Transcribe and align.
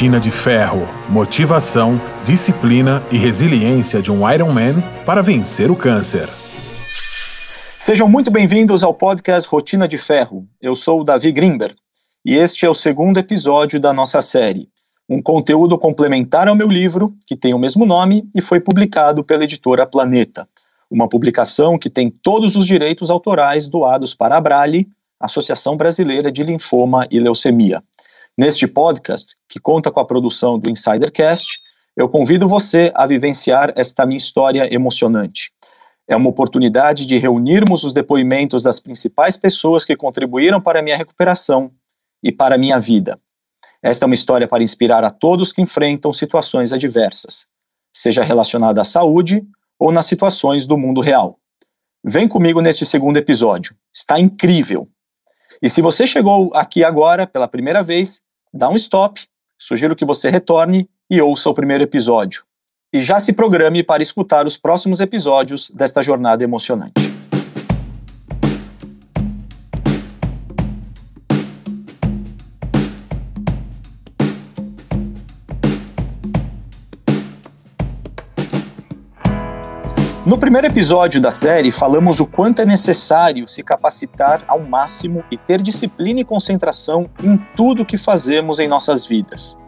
Rotina 0.00 0.18
de 0.18 0.30
ferro, 0.30 0.88
motivação, 1.10 2.00
disciplina 2.24 3.04
e 3.12 3.18
resiliência 3.18 4.00
de 4.00 4.10
um 4.10 4.26
Ironman 4.32 4.76
para 5.04 5.20
vencer 5.20 5.70
o 5.70 5.76
câncer. 5.76 6.26
Sejam 7.78 8.08
muito 8.08 8.30
bem-vindos 8.30 8.82
ao 8.82 8.94
podcast 8.94 9.46
Rotina 9.46 9.86
de 9.86 9.98
Ferro. 9.98 10.48
Eu 10.58 10.74
sou 10.74 11.02
o 11.02 11.04
Davi 11.04 11.30
Grimber 11.30 11.74
e 12.24 12.34
este 12.34 12.64
é 12.64 12.70
o 12.70 12.72
segundo 12.72 13.18
episódio 13.18 13.78
da 13.78 13.92
nossa 13.92 14.22
série, 14.22 14.70
um 15.06 15.20
conteúdo 15.20 15.76
complementar 15.76 16.48
ao 16.48 16.56
meu 16.56 16.68
livro, 16.68 17.14
que 17.26 17.36
tem 17.36 17.52
o 17.52 17.58
mesmo 17.58 17.84
nome 17.84 18.26
e 18.34 18.40
foi 18.40 18.58
publicado 18.58 19.22
pela 19.22 19.44
editora 19.44 19.84
Planeta, 19.84 20.48
uma 20.90 21.10
publicação 21.10 21.78
que 21.78 21.90
tem 21.90 22.08
todos 22.08 22.56
os 22.56 22.66
direitos 22.66 23.10
autorais 23.10 23.68
doados 23.68 24.14
para 24.14 24.38
a 24.38 24.40
Brale, 24.40 24.88
Associação 25.20 25.76
Brasileira 25.76 26.32
de 26.32 26.42
Linfoma 26.42 27.06
e 27.10 27.20
Leucemia. 27.20 27.82
Neste 28.40 28.66
podcast, 28.66 29.36
que 29.46 29.60
conta 29.60 29.90
com 29.90 30.00
a 30.00 30.04
produção 30.06 30.58
do 30.58 30.70
Insidercast, 30.70 31.58
eu 31.94 32.08
convido 32.08 32.48
você 32.48 32.90
a 32.94 33.06
vivenciar 33.06 33.70
esta 33.76 34.06
minha 34.06 34.16
história 34.16 34.74
emocionante. 34.74 35.52
É 36.08 36.16
uma 36.16 36.30
oportunidade 36.30 37.04
de 37.04 37.18
reunirmos 37.18 37.84
os 37.84 37.92
depoimentos 37.92 38.62
das 38.62 38.80
principais 38.80 39.36
pessoas 39.36 39.84
que 39.84 39.94
contribuíram 39.94 40.58
para 40.58 40.78
a 40.78 40.82
minha 40.82 40.96
recuperação 40.96 41.70
e 42.22 42.32
para 42.32 42.54
a 42.54 42.58
minha 42.58 42.80
vida. 42.80 43.20
Esta 43.82 44.06
é 44.06 44.06
uma 44.06 44.14
história 44.14 44.48
para 44.48 44.62
inspirar 44.62 45.04
a 45.04 45.10
todos 45.10 45.52
que 45.52 45.60
enfrentam 45.60 46.10
situações 46.10 46.72
adversas, 46.72 47.46
seja 47.92 48.24
relacionada 48.24 48.80
à 48.80 48.84
saúde 48.84 49.46
ou 49.78 49.92
nas 49.92 50.06
situações 50.06 50.66
do 50.66 50.78
mundo 50.78 51.02
real. 51.02 51.38
Vem 52.02 52.26
comigo 52.26 52.62
neste 52.62 52.86
segundo 52.86 53.18
episódio. 53.18 53.76
Está 53.94 54.18
incrível. 54.18 54.88
E 55.60 55.68
se 55.68 55.82
você 55.82 56.06
chegou 56.06 56.50
aqui 56.54 56.82
agora 56.82 57.26
pela 57.26 57.46
primeira 57.46 57.82
vez, 57.82 58.22
dá 58.52 58.68
um 58.68 58.76
stop, 58.76 59.20
sugiro 59.58 59.96
que 59.96 60.04
você 60.04 60.30
retorne 60.30 60.88
e 61.10 61.20
ouça 61.20 61.50
o 61.50 61.54
primeiro 61.54 61.84
episódio. 61.84 62.44
E 62.92 63.02
já 63.02 63.20
se 63.20 63.32
programe 63.32 63.82
para 63.82 64.02
escutar 64.02 64.46
os 64.46 64.56
próximos 64.56 65.00
episódios 65.00 65.70
desta 65.70 66.02
jornada 66.02 66.42
emocionante. 66.42 67.09
No 80.30 80.38
primeiro 80.38 80.68
episódio 80.68 81.20
da 81.20 81.32
série, 81.32 81.72
falamos 81.72 82.20
o 82.20 82.24
quanto 82.24 82.62
é 82.62 82.64
necessário 82.64 83.48
se 83.48 83.64
capacitar 83.64 84.44
ao 84.46 84.60
máximo 84.60 85.24
e 85.28 85.36
ter 85.36 85.60
disciplina 85.60 86.20
e 86.20 86.24
concentração 86.24 87.10
em 87.20 87.36
tudo 87.56 87.84
que 87.84 87.98
fazemos 87.98 88.60
em 88.60 88.68
nossas 88.68 89.04
vidas. 89.04 89.58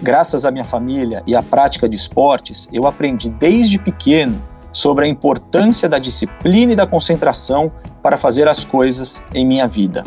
Graças 0.00 0.46
à 0.46 0.50
minha 0.50 0.64
família 0.64 1.22
e 1.26 1.36
à 1.36 1.42
prática 1.42 1.86
de 1.86 1.96
esportes, 1.96 2.66
eu 2.72 2.86
aprendi 2.86 3.28
desde 3.28 3.78
pequeno 3.78 4.42
sobre 4.72 5.04
a 5.04 5.08
importância 5.08 5.86
da 5.86 5.98
disciplina 5.98 6.72
e 6.72 6.76
da 6.76 6.86
concentração 6.86 7.70
para 8.02 8.16
fazer 8.16 8.48
as 8.48 8.64
coisas 8.64 9.22
em 9.34 9.44
minha 9.44 9.68
vida. 9.68 10.02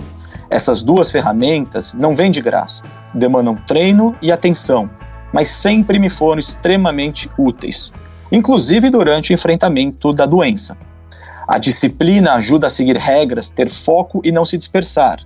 Essas 0.50 0.82
duas 0.82 1.12
ferramentas 1.12 1.94
não 1.94 2.16
vêm 2.16 2.32
de 2.32 2.42
graça, 2.42 2.84
demandam 3.14 3.56
treino 3.56 4.16
e 4.24 4.32
atenção, 4.32 4.90
mas 5.32 5.50
sempre 5.50 6.00
me 6.00 6.10
foram 6.10 6.40
extremamente 6.40 7.30
úteis 7.38 7.94
inclusive 8.32 8.90
durante 8.90 9.32
o 9.32 9.34
enfrentamento 9.34 10.14
da 10.14 10.26
doença. 10.26 10.78
A 11.48 11.58
disciplina 11.58 12.34
ajuda 12.34 12.68
a 12.68 12.70
seguir 12.70 12.96
regras, 12.96 13.50
ter 13.50 13.70
foco 13.70 14.22
e 14.24 14.32
não 14.32 14.46
se 14.46 14.58
dispersar. 14.58 15.26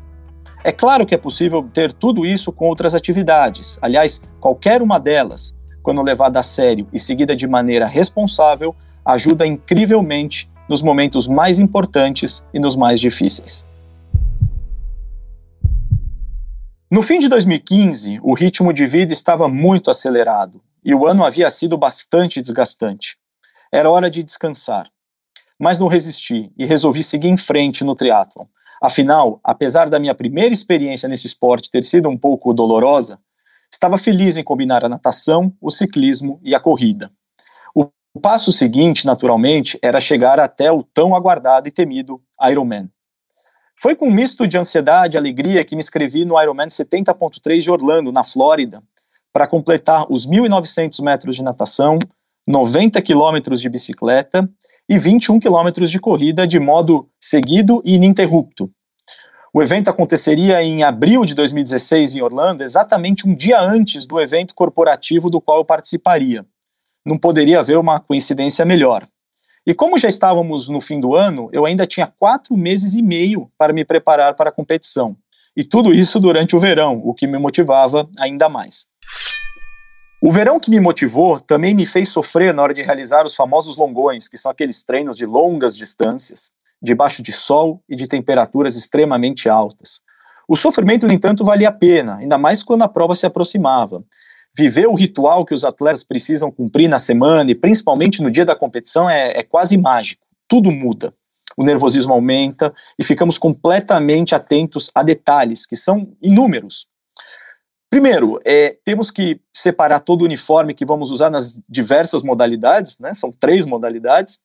É 0.63 0.71
claro 0.71 1.05
que 1.05 1.13
é 1.13 1.17
possível 1.17 1.67
ter 1.73 1.91
tudo 1.91 2.25
isso 2.25 2.51
com 2.51 2.69
outras 2.69 2.95
atividades. 2.95 3.77
Aliás, 3.81 4.21
qualquer 4.39 4.81
uma 4.81 4.97
delas, 4.97 5.53
quando 5.81 6.01
levada 6.01 6.39
a 6.39 6.43
sério 6.43 6.87
e 6.93 6.99
seguida 6.99 7.35
de 7.35 7.45
maneira 7.45 7.85
responsável, 7.85 8.73
ajuda 9.05 9.45
incrivelmente 9.45 10.49
nos 10.69 10.81
momentos 10.81 11.27
mais 11.27 11.59
importantes 11.59 12.45
e 12.53 12.59
nos 12.59 12.77
mais 12.77 13.01
difíceis. 13.01 13.65
No 16.89 17.01
fim 17.01 17.19
de 17.19 17.27
2015, 17.27 18.19
o 18.23 18.33
ritmo 18.33 18.71
de 18.71 18.87
vida 18.87 19.11
estava 19.11 19.49
muito 19.49 19.91
acelerado 19.91 20.61
e 20.83 20.93
o 20.93 21.07
ano 21.07 21.23
havia 21.23 21.49
sido 21.49 21.77
bastante 21.77 22.41
desgastante. 22.41 23.17
Era 23.71 23.89
hora 23.89 24.09
de 24.09 24.23
descansar. 24.23 24.89
Mas 25.59 25.79
não 25.79 25.87
resisti 25.87 26.51
e 26.57 26.65
resolvi 26.65 27.03
seguir 27.03 27.29
em 27.29 27.37
frente 27.37 27.83
no 27.83 27.95
triatlon. 27.95 28.45
Afinal, 28.81 29.39
apesar 29.43 29.89
da 29.89 29.99
minha 29.99 30.13
primeira 30.13 30.53
experiência 30.53 31.07
nesse 31.07 31.27
esporte 31.27 31.71
ter 31.71 31.83
sido 31.83 32.09
um 32.09 32.17
pouco 32.17 32.53
dolorosa, 32.53 33.19
estava 33.71 33.97
feliz 33.97 34.35
em 34.35 34.43
combinar 34.43 34.83
a 34.83 34.89
natação, 34.89 35.53
o 35.61 35.71
ciclismo 35.71 36.39
e 36.43 36.53
a 36.53 36.59
corrida. 36.59 37.11
O 38.15 38.19
passo 38.21 38.51
seguinte, 38.51 39.07
naturalmente, 39.07 39.79
era 39.81 39.99
chegar 39.99 40.39
até 40.39 40.71
o 40.71 40.83
tão 40.83 41.15
aguardado 41.15 41.67
e 41.67 41.71
temido 41.71 42.21
Ironman. 42.47 42.87
Foi 43.75 43.95
com 43.95 44.07
um 44.07 44.11
misto 44.11 44.47
de 44.47 44.55
ansiedade 44.55 45.15
e 45.15 45.17
alegria 45.17 45.65
que 45.65 45.75
me 45.75 45.79
inscrevi 45.79 46.23
no 46.23 46.39
Ironman 46.39 46.67
70.3 46.67 47.59
de 47.61 47.71
Orlando, 47.71 48.11
na 48.11 48.23
Flórida, 48.23 48.83
para 49.33 49.47
completar 49.47 50.05
os 50.11 50.27
1.900 50.27 51.03
metros 51.03 51.35
de 51.35 51.43
natação, 51.43 51.97
90 52.47 53.01
quilômetros 53.01 53.59
de 53.59 53.67
bicicleta 53.67 54.47
e 54.87 54.99
21 54.99 55.39
quilômetros 55.39 55.89
de 55.89 55.99
corrida 55.99 56.45
de 56.45 56.59
modo 56.59 57.09
seguido 57.19 57.81
e 57.83 57.95
ininterrupto. 57.95 58.69
O 59.51 59.61
evento 59.61 59.89
aconteceria 59.89 60.63
em 60.63 60.83
abril 60.83 61.25
de 61.25 61.33
2016 61.33 62.15
em 62.15 62.21
Orlando, 62.21 62.63
exatamente 62.63 63.27
um 63.27 63.35
dia 63.35 63.59
antes 63.59 64.05
do 64.05 64.19
evento 64.19 64.53
corporativo 64.53 65.29
do 65.29 65.41
qual 65.41 65.59
eu 65.59 65.65
participaria. 65.65 66.45
Não 67.05 67.17
poderia 67.17 67.59
haver 67.59 67.77
uma 67.77 67.99
coincidência 67.99 68.65
melhor. 68.65 69.07
E 69.65 69.73
como 69.73 69.97
já 69.97 70.09
estávamos 70.09 70.67
no 70.67 70.81
fim 70.81 70.99
do 70.99 71.15
ano, 71.15 71.49
eu 71.53 71.65
ainda 71.65 71.87
tinha 71.87 72.11
quatro 72.19 72.57
meses 72.57 72.95
e 72.95 73.01
meio 73.01 73.49
para 73.57 73.71
me 73.71 73.85
preparar 73.85 74.35
para 74.35 74.49
a 74.49 74.53
competição. 74.53 75.15
E 75.55 75.63
tudo 75.63 75.93
isso 75.93 76.19
durante 76.19 76.55
o 76.55 76.59
verão, 76.59 76.99
o 77.03 77.13
que 77.13 77.27
me 77.27 77.37
motivava 77.37 78.09
ainda 78.19 78.49
mais. 78.49 78.87
O 80.25 80.31
verão 80.31 80.57
que 80.57 80.69
me 80.69 80.79
motivou 80.79 81.37
também 81.37 81.73
me 81.73 81.85
fez 81.85 82.07
sofrer 82.07 82.53
na 82.53 82.63
hora 82.63 82.73
de 82.73 82.81
realizar 82.81 83.25
os 83.25 83.35
famosos 83.35 83.75
longões, 83.75 84.29
que 84.29 84.37
são 84.37 84.49
aqueles 84.49 84.81
treinos 84.81 85.17
de 85.17 85.25
longas 85.25 85.75
distâncias, 85.75 86.49
debaixo 86.81 87.21
de 87.21 87.33
sol 87.33 87.83
e 87.89 87.95
de 87.97 88.07
temperaturas 88.07 88.77
extremamente 88.77 89.49
altas. 89.49 89.99
O 90.47 90.55
sofrimento, 90.55 91.05
no 91.05 91.11
entanto, 91.11 91.43
valia 91.43 91.67
a 91.67 91.73
pena, 91.73 92.15
ainda 92.15 92.37
mais 92.37 92.63
quando 92.63 92.83
a 92.83 92.87
prova 92.87 93.13
se 93.15 93.25
aproximava. 93.25 94.01
Viver 94.57 94.87
o 94.87 94.93
ritual 94.93 95.45
que 95.45 95.53
os 95.53 95.65
atletas 95.65 96.05
precisam 96.05 96.49
cumprir 96.49 96.87
na 96.87 96.99
semana 96.99 97.51
e 97.51 97.55
principalmente 97.55 98.23
no 98.23 98.31
dia 98.31 98.45
da 98.45 98.55
competição 98.55 99.09
é, 99.09 99.37
é 99.37 99.43
quase 99.43 99.75
mágico. 99.75 100.25
Tudo 100.47 100.71
muda. 100.71 101.13
O 101.57 101.65
nervosismo 101.65 102.13
aumenta 102.13 102.73
e 102.97 103.03
ficamos 103.03 103.37
completamente 103.37 104.33
atentos 104.33 104.89
a 104.95 105.03
detalhes 105.03 105.65
que 105.65 105.75
são 105.75 106.15
inúmeros, 106.21 106.87
Primeiro, 107.93 108.39
é, 108.43 108.75
temos 108.83 109.11
que 109.11 109.39
separar 109.53 109.99
todo 109.99 110.23
o 110.23 110.25
uniforme 110.25 110.73
que 110.73 110.83
vamos 110.83 111.11
usar 111.11 111.29
nas 111.29 111.61
diversas 111.69 112.23
modalidades, 112.23 112.97
né? 112.97 113.13
São 113.13 113.31
três 113.31 113.67
modalidades: 113.67 114.39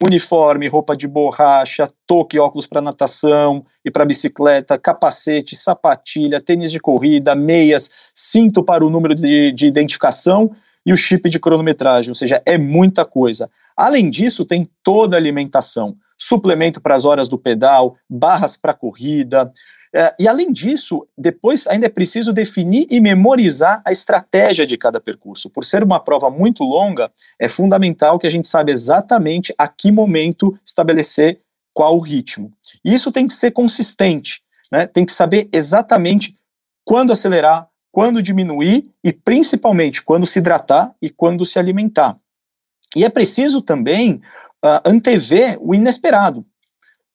uniforme, 0.00 0.68
roupa 0.68 0.96
de 0.96 1.08
borracha, 1.08 1.92
toque, 2.06 2.38
óculos 2.38 2.68
para 2.68 2.80
natação 2.80 3.66
e 3.84 3.90
para 3.90 4.04
bicicleta, 4.04 4.78
capacete, 4.78 5.56
sapatilha, 5.56 6.40
tênis 6.40 6.70
de 6.70 6.78
corrida, 6.78 7.34
meias, 7.34 7.90
cinto 8.14 8.62
para 8.62 8.86
o 8.86 8.90
número 8.90 9.16
de, 9.16 9.50
de 9.50 9.66
identificação 9.66 10.52
e 10.86 10.92
o 10.92 10.96
chip 10.96 11.28
de 11.28 11.40
cronometragem, 11.40 12.12
ou 12.12 12.14
seja, 12.14 12.40
é 12.46 12.56
muita 12.56 13.04
coisa. 13.04 13.50
Além 13.76 14.08
disso, 14.08 14.44
tem 14.44 14.70
toda 14.84 15.16
a 15.16 15.18
alimentação, 15.18 15.96
suplemento 16.16 16.80
para 16.80 16.94
as 16.94 17.04
horas 17.04 17.28
do 17.28 17.36
pedal, 17.36 17.96
barras 18.08 18.56
para 18.56 18.72
corrida, 18.72 19.50
é, 19.94 20.12
e 20.18 20.26
além 20.26 20.52
disso, 20.52 21.06
depois 21.16 21.68
ainda 21.68 21.86
é 21.86 21.88
preciso 21.88 22.32
definir 22.32 22.88
e 22.90 22.98
memorizar 22.98 23.80
a 23.84 23.92
estratégia 23.92 24.66
de 24.66 24.76
cada 24.76 25.00
percurso. 25.00 25.48
Por 25.48 25.64
ser 25.64 25.84
uma 25.84 26.00
prova 26.00 26.28
muito 26.28 26.64
longa, 26.64 27.12
é 27.38 27.48
fundamental 27.48 28.18
que 28.18 28.26
a 28.26 28.30
gente 28.30 28.48
saiba 28.48 28.72
exatamente 28.72 29.54
a 29.56 29.68
que 29.68 29.92
momento 29.92 30.58
estabelecer 30.66 31.38
qual 31.72 31.96
o 31.96 32.00
ritmo. 32.00 32.52
E 32.84 32.92
isso 32.92 33.12
tem 33.12 33.28
que 33.28 33.34
ser 33.34 33.52
consistente, 33.52 34.42
né? 34.70 34.88
tem 34.88 35.06
que 35.06 35.12
saber 35.12 35.48
exatamente 35.52 36.36
quando 36.84 37.12
acelerar, 37.12 37.68
quando 37.92 38.20
diminuir 38.20 38.90
e 39.02 39.12
principalmente 39.12 40.02
quando 40.02 40.26
se 40.26 40.40
hidratar 40.40 40.92
e 41.00 41.08
quando 41.08 41.46
se 41.46 41.56
alimentar. 41.56 42.18
E 42.96 43.04
é 43.04 43.08
preciso 43.08 43.62
também 43.62 44.14
uh, 44.64 44.82
antever 44.84 45.56
o 45.60 45.72
inesperado 45.72 46.44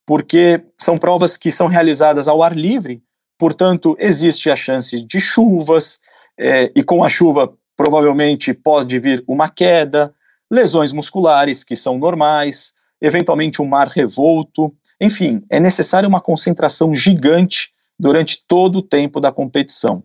porque 0.10 0.64
são 0.76 0.98
provas 0.98 1.38
que 1.38 1.52
são 1.52 1.68
realizadas 1.68 2.28
ao 2.28 2.42
ar 2.42 2.58
livre, 2.58 3.00
portanto, 3.38 3.96
existe 4.00 4.50
a 4.50 4.56
chance 4.56 5.00
de 5.02 5.20
chuvas, 5.20 6.00
é, 6.36 6.72
e 6.76 6.82
com 6.82 7.04
a 7.04 7.08
chuva 7.08 7.54
provavelmente 7.78 8.52
pode 8.52 8.98
vir 8.98 9.24
uma 9.28 9.50
queda, 9.50 10.12
lesões 10.50 10.92
musculares 10.92 11.64
que 11.64 11.76
são 11.76 12.00
normais, 12.00 12.74
eventualmente 13.00 13.62
um 13.62 13.68
mar 13.68 13.88
revolto, 13.88 14.74
enfim, 15.00 15.44
é 15.48 15.60
necessária 15.60 16.10
uma 16.10 16.20
concentração 16.20 16.96
gigante 16.96 17.70
durante 18.00 18.44
todo 18.48 18.80
o 18.80 18.82
tempo 18.82 19.20
da 19.20 19.32
competição. 19.32 20.02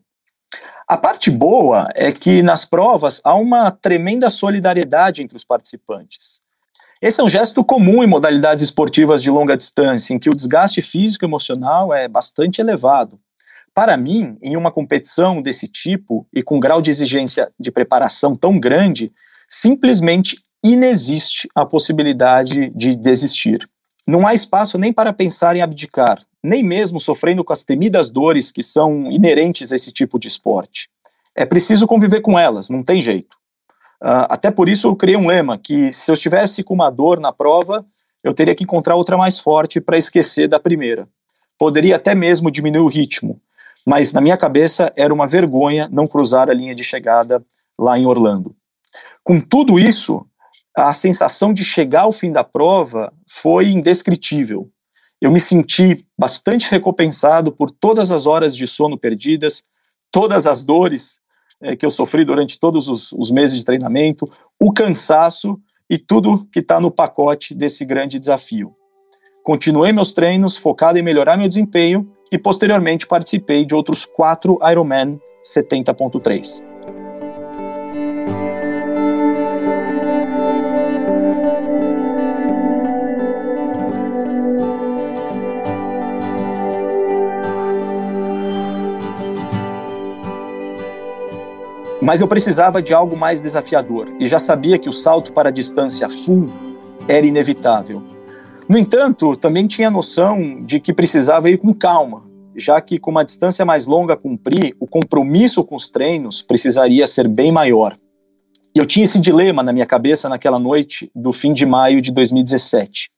A 0.86 0.98
parte 0.98 1.30
boa 1.30 1.88
é 1.94 2.12
que 2.12 2.42
nas 2.42 2.66
provas 2.66 3.22
há 3.24 3.34
uma 3.34 3.70
tremenda 3.70 4.28
solidariedade 4.28 5.22
entre 5.22 5.34
os 5.34 5.44
participantes. 5.44 6.42
Esse 7.04 7.20
é 7.20 7.24
um 7.24 7.28
gesto 7.28 7.62
comum 7.62 8.02
em 8.02 8.06
modalidades 8.06 8.64
esportivas 8.64 9.22
de 9.22 9.28
longa 9.28 9.58
distância, 9.58 10.14
em 10.14 10.18
que 10.18 10.30
o 10.30 10.34
desgaste 10.34 10.80
físico 10.80 11.22
e 11.22 11.28
emocional 11.28 11.92
é 11.92 12.08
bastante 12.08 12.62
elevado. 12.62 13.20
Para 13.74 13.94
mim, 13.94 14.38
em 14.40 14.56
uma 14.56 14.72
competição 14.72 15.42
desse 15.42 15.68
tipo 15.68 16.26
e 16.32 16.42
com 16.42 16.58
grau 16.58 16.80
de 16.80 16.88
exigência 16.88 17.52
de 17.60 17.70
preparação 17.70 18.34
tão 18.34 18.58
grande, 18.58 19.12
simplesmente 19.46 20.38
inexiste 20.64 21.46
a 21.54 21.66
possibilidade 21.66 22.70
de 22.74 22.96
desistir. 22.96 23.68
Não 24.08 24.26
há 24.26 24.32
espaço 24.32 24.78
nem 24.78 24.90
para 24.90 25.12
pensar 25.12 25.54
em 25.56 25.60
abdicar, 25.60 26.22
nem 26.42 26.62
mesmo 26.62 26.98
sofrendo 26.98 27.44
com 27.44 27.52
as 27.52 27.64
temidas 27.64 28.08
dores 28.08 28.50
que 28.50 28.62
são 28.62 29.12
inerentes 29.12 29.74
a 29.74 29.76
esse 29.76 29.92
tipo 29.92 30.18
de 30.18 30.28
esporte. 30.28 30.88
É 31.36 31.44
preciso 31.44 31.86
conviver 31.86 32.22
com 32.22 32.38
elas, 32.38 32.70
não 32.70 32.82
tem 32.82 33.02
jeito. 33.02 33.36
Uh, 34.04 34.28
até 34.28 34.50
por 34.50 34.68
isso 34.68 34.86
eu 34.86 34.94
criei 34.94 35.16
um 35.16 35.26
lema 35.26 35.56
que 35.56 35.90
se 35.90 36.10
eu 36.10 36.14
estivesse 36.14 36.62
com 36.62 36.74
uma 36.74 36.90
dor 36.90 37.18
na 37.18 37.32
prova, 37.32 37.82
eu 38.22 38.34
teria 38.34 38.54
que 38.54 38.62
encontrar 38.62 38.96
outra 38.96 39.16
mais 39.16 39.38
forte 39.38 39.80
para 39.80 39.96
esquecer 39.96 40.46
da 40.46 40.60
primeira. 40.60 41.08
Poderia 41.58 41.96
até 41.96 42.14
mesmo 42.14 42.50
diminuir 42.50 42.84
o 42.84 42.88
ritmo, 42.88 43.40
mas 43.86 44.12
na 44.12 44.20
minha 44.20 44.36
cabeça 44.36 44.92
era 44.94 45.12
uma 45.12 45.26
vergonha 45.26 45.88
não 45.90 46.06
cruzar 46.06 46.50
a 46.50 46.52
linha 46.52 46.74
de 46.74 46.84
chegada 46.84 47.42
lá 47.78 47.98
em 47.98 48.04
Orlando. 48.04 48.54
Com 49.22 49.40
tudo 49.40 49.78
isso, 49.78 50.26
a 50.76 50.92
sensação 50.92 51.54
de 51.54 51.64
chegar 51.64 52.02
ao 52.02 52.12
fim 52.12 52.30
da 52.30 52.44
prova 52.44 53.10
foi 53.26 53.70
indescritível. 53.70 54.70
Eu 55.18 55.30
me 55.30 55.40
senti 55.40 56.06
bastante 56.18 56.70
recompensado 56.70 57.50
por 57.50 57.70
todas 57.70 58.12
as 58.12 58.26
horas 58.26 58.54
de 58.54 58.66
sono 58.66 58.98
perdidas, 58.98 59.62
todas 60.10 60.46
as 60.46 60.62
dores 60.62 61.23
é, 61.64 61.74
que 61.74 61.84
eu 61.84 61.90
sofri 61.90 62.24
durante 62.24 62.60
todos 62.60 62.88
os, 62.88 63.10
os 63.12 63.30
meses 63.30 63.58
de 63.58 63.64
treinamento, 63.64 64.30
o 64.60 64.72
cansaço 64.72 65.58
e 65.88 65.98
tudo 65.98 66.46
que 66.52 66.60
está 66.60 66.80
no 66.80 66.90
pacote 66.90 67.54
desse 67.54 67.84
grande 67.84 68.18
desafio. 68.18 68.74
Continuei 69.42 69.92
meus 69.92 70.12
treinos 70.12 70.56
focado 70.56 70.98
em 70.98 71.02
melhorar 71.02 71.36
meu 71.36 71.48
desempenho 71.48 72.10
e 72.30 72.38
posteriormente 72.38 73.06
participei 73.06 73.64
de 73.64 73.74
outros 73.74 74.04
quatro 74.04 74.58
Ironman 74.62 75.18
70.3. 75.44 76.73
Mas 92.04 92.20
eu 92.20 92.28
precisava 92.28 92.82
de 92.82 92.92
algo 92.92 93.16
mais 93.16 93.40
desafiador 93.40 94.14
e 94.20 94.26
já 94.26 94.38
sabia 94.38 94.78
que 94.78 94.90
o 94.90 94.92
salto 94.92 95.32
para 95.32 95.48
a 95.48 95.52
distância 95.52 96.06
full 96.10 96.50
era 97.08 97.26
inevitável. 97.26 98.02
No 98.68 98.76
entanto, 98.76 99.34
também 99.34 99.66
tinha 99.66 99.90
noção 99.90 100.62
de 100.62 100.78
que 100.80 100.92
precisava 100.92 101.48
ir 101.48 101.56
com 101.56 101.72
calma, 101.72 102.22
já 102.54 102.78
que 102.78 102.98
com 102.98 103.10
uma 103.10 103.24
distância 103.24 103.64
mais 103.64 103.86
longa 103.86 104.12
a 104.12 104.16
cumprir, 104.18 104.76
o 104.78 104.86
compromisso 104.86 105.64
com 105.64 105.74
os 105.74 105.88
treinos 105.88 106.42
precisaria 106.42 107.06
ser 107.06 107.26
bem 107.26 107.50
maior. 107.50 107.96
E 108.74 108.78
eu 108.78 108.84
tinha 108.84 109.04
esse 109.04 109.18
dilema 109.18 109.62
na 109.62 109.72
minha 109.72 109.86
cabeça 109.86 110.28
naquela 110.28 110.58
noite 110.58 111.10
do 111.14 111.32
fim 111.32 111.54
de 111.54 111.64
maio 111.64 112.02
de 112.02 112.12
2017. 112.12 113.08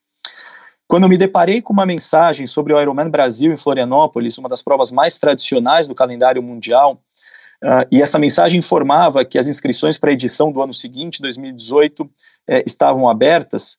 Quando 0.87 1.09
me 1.09 1.17
deparei 1.17 1.61
com 1.61 1.73
uma 1.73 1.85
mensagem 1.85 2.47
sobre 2.47 2.71
o 2.71 2.81
Ironman 2.81 3.09
Brasil 3.09 3.51
em 3.51 3.57
Florianópolis, 3.57 4.37
uma 4.37 4.47
das 4.47 4.61
provas 4.61 4.93
mais 4.93 5.19
tradicionais 5.19 5.89
do 5.89 5.93
calendário 5.93 6.41
mundial, 6.41 7.01
Uh, 7.63 7.87
e 7.91 8.01
essa 8.01 8.19
mensagem 8.19 8.59
informava 8.59 9.25
que 9.25 9.37
as 9.37 9.47
inscrições 9.47 9.97
para 9.97 10.11
a 10.11 10.13
edição 10.13 10.51
do 10.51 10.61
ano 10.61 10.73
seguinte, 10.73 11.21
2018, 11.21 12.09
eh, 12.47 12.63
estavam 12.67 13.09
abertas, 13.09 13.77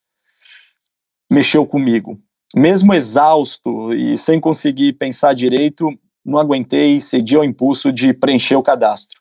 mexeu 1.31 1.65
comigo. 1.65 2.21
Mesmo 2.57 2.93
exausto 2.93 3.93
e 3.95 4.19
sem 4.19 4.41
conseguir 4.41 4.95
pensar 4.95 5.33
direito, 5.33 5.97
não 6.25 6.39
aguentei, 6.39 7.01
cedi 7.01 7.37
ao 7.37 7.45
impulso 7.45 7.93
de 7.93 8.13
preencher 8.13 8.57
o 8.57 8.63
cadastro. 8.63 9.21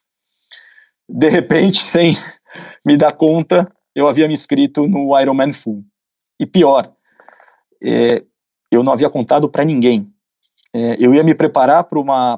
De 1.08 1.28
repente, 1.28 1.78
sem 1.82 2.16
me 2.84 2.96
dar 2.96 3.12
conta, 3.12 3.70
eu 3.94 4.08
havia 4.08 4.26
me 4.26 4.34
inscrito 4.34 4.86
no 4.88 5.18
Ironman 5.18 5.52
Full. 5.52 5.84
E 6.38 6.46
pior, 6.46 6.92
é, 7.82 8.24
eu 8.70 8.82
não 8.82 8.92
havia 8.92 9.08
contado 9.08 9.48
para 9.48 9.64
ninguém. 9.64 10.12
É, 10.74 10.96
eu 10.98 11.14
ia 11.14 11.22
me 11.22 11.34
preparar 11.34 11.86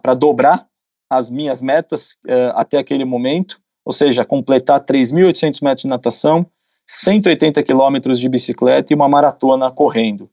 para 0.01 0.15
dobrar 0.15 0.70
as 1.11 1.29
minhas 1.29 1.61
metas 1.61 2.13
uh, 2.25 2.55
até 2.55 2.79
aquele 2.79 3.05
momento, 3.05 3.61
ou 3.85 3.93
seja, 3.93 4.25
completar 4.25 4.81
3.800 4.81 5.63
metros 5.63 5.83
de 5.83 5.89
natação, 5.89 6.47
180 6.87 7.63
quilômetros 7.65 8.21
de 8.21 8.29
bicicleta 8.29 8.93
e 8.93 8.97
uma 8.97 9.09
maratona 9.09 9.71
correndo. 9.71 10.31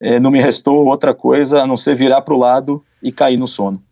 É, 0.00 0.18
não 0.18 0.30
me 0.30 0.40
restou 0.40 0.86
outra 0.86 1.14
coisa 1.14 1.62
a 1.62 1.66
não 1.66 1.76
ser 1.76 1.94
virar 1.94 2.22
para 2.22 2.34
o 2.34 2.38
lado 2.38 2.84
e 3.02 3.12
cair 3.12 3.36
no 3.36 3.46
sono. 3.46 3.82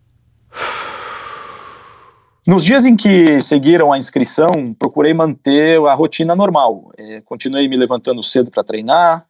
Nos 2.47 2.65
dias 2.65 2.87
em 2.87 2.97
que 2.97 3.41
seguiram 3.41 3.93
a 3.93 3.99
inscrição, 3.99 4.75
procurei 4.77 5.15
manter 5.15 5.79
a 5.87 5.95
rotina 5.95 6.35
normal. 6.35 6.91
É, 6.99 7.21
continuei 7.21 7.69
me 7.69 7.77
levantando 7.77 8.23
cedo 8.23 8.51
para 8.51 8.65
treinar, 8.65 9.25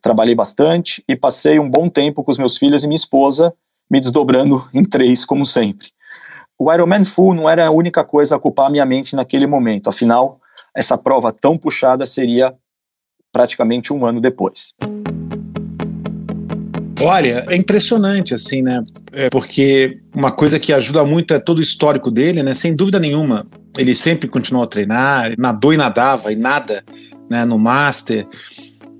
trabalhei 0.00 0.34
bastante 0.34 1.04
e 1.06 1.14
passei 1.14 1.58
um 1.58 1.68
bom 1.68 1.90
tempo 1.90 2.24
com 2.24 2.30
os 2.30 2.38
meus 2.38 2.56
filhos 2.56 2.82
e 2.82 2.86
minha 2.86 2.96
esposa, 2.96 3.54
me 3.90 4.00
desdobrando 4.00 4.66
em 4.72 4.82
três, 4.82 5.24
como 5.24 5.44
sempre 5.44 5.88
o 6.58 6.72
Ironman 6.72 7.04
Full 7.04 7.34
não 7.34 7.48
era 7.48 7.66
a 7.66 7.70
única 7.70 8.04
coisa 8.04 8.34
a 8.34 8.38
ocupar 8.38 8.66
a 8.66 8.70
minha 8.70 8.86
mente 8.86 9.16
naquele 9.16 9.46
momento. 9.46 9.88
Afinal, 9.88 10.40
essa 10.74 10.96
prova 10.96 11.32
tão 11.32 11.58
puxada 11.58 12.06
seria 12.06 12.54
praticamente 13.32 13.92
um 13.92 14.06
ano 14.06 14.20
depois. 14.20 14.74
Olha, 17.00 17.44
é 17.48 17.56
impressionante, 17.56 18.32
assim, 18.32 18.62
né? 18.62 18.82
É 19.12 19.28
porque 19.28 20.00
uma 20.14 20.30
coisa 20.30 20.58
que 20.58 20.72
ajuda 20.72 21.04
muito 21.04 21.34
é 21.34 21.38
todo 21.38 21.58
o 21.58 21.62
histórico 21.62 22.10
dele, 22.10 22.42
né? 22.42 22.54
Sem 22.54 22.74
dúvida 22.74 22.98
nenhuma. 22.98 23.46
Ele 23.76 23.94
sempre 23.94 24.28
continuou 24.28 24.64
a 24.64 24.68
treinar, 24.68 25.34
nadou 25.36 25.74
e 25.74 25.76
nadava 25.76 26.32
e 26.32 26.36
nada, 26.36 26.82
né? 27.28 27.44
No 27.44 27.58
Master. 27.58 28.26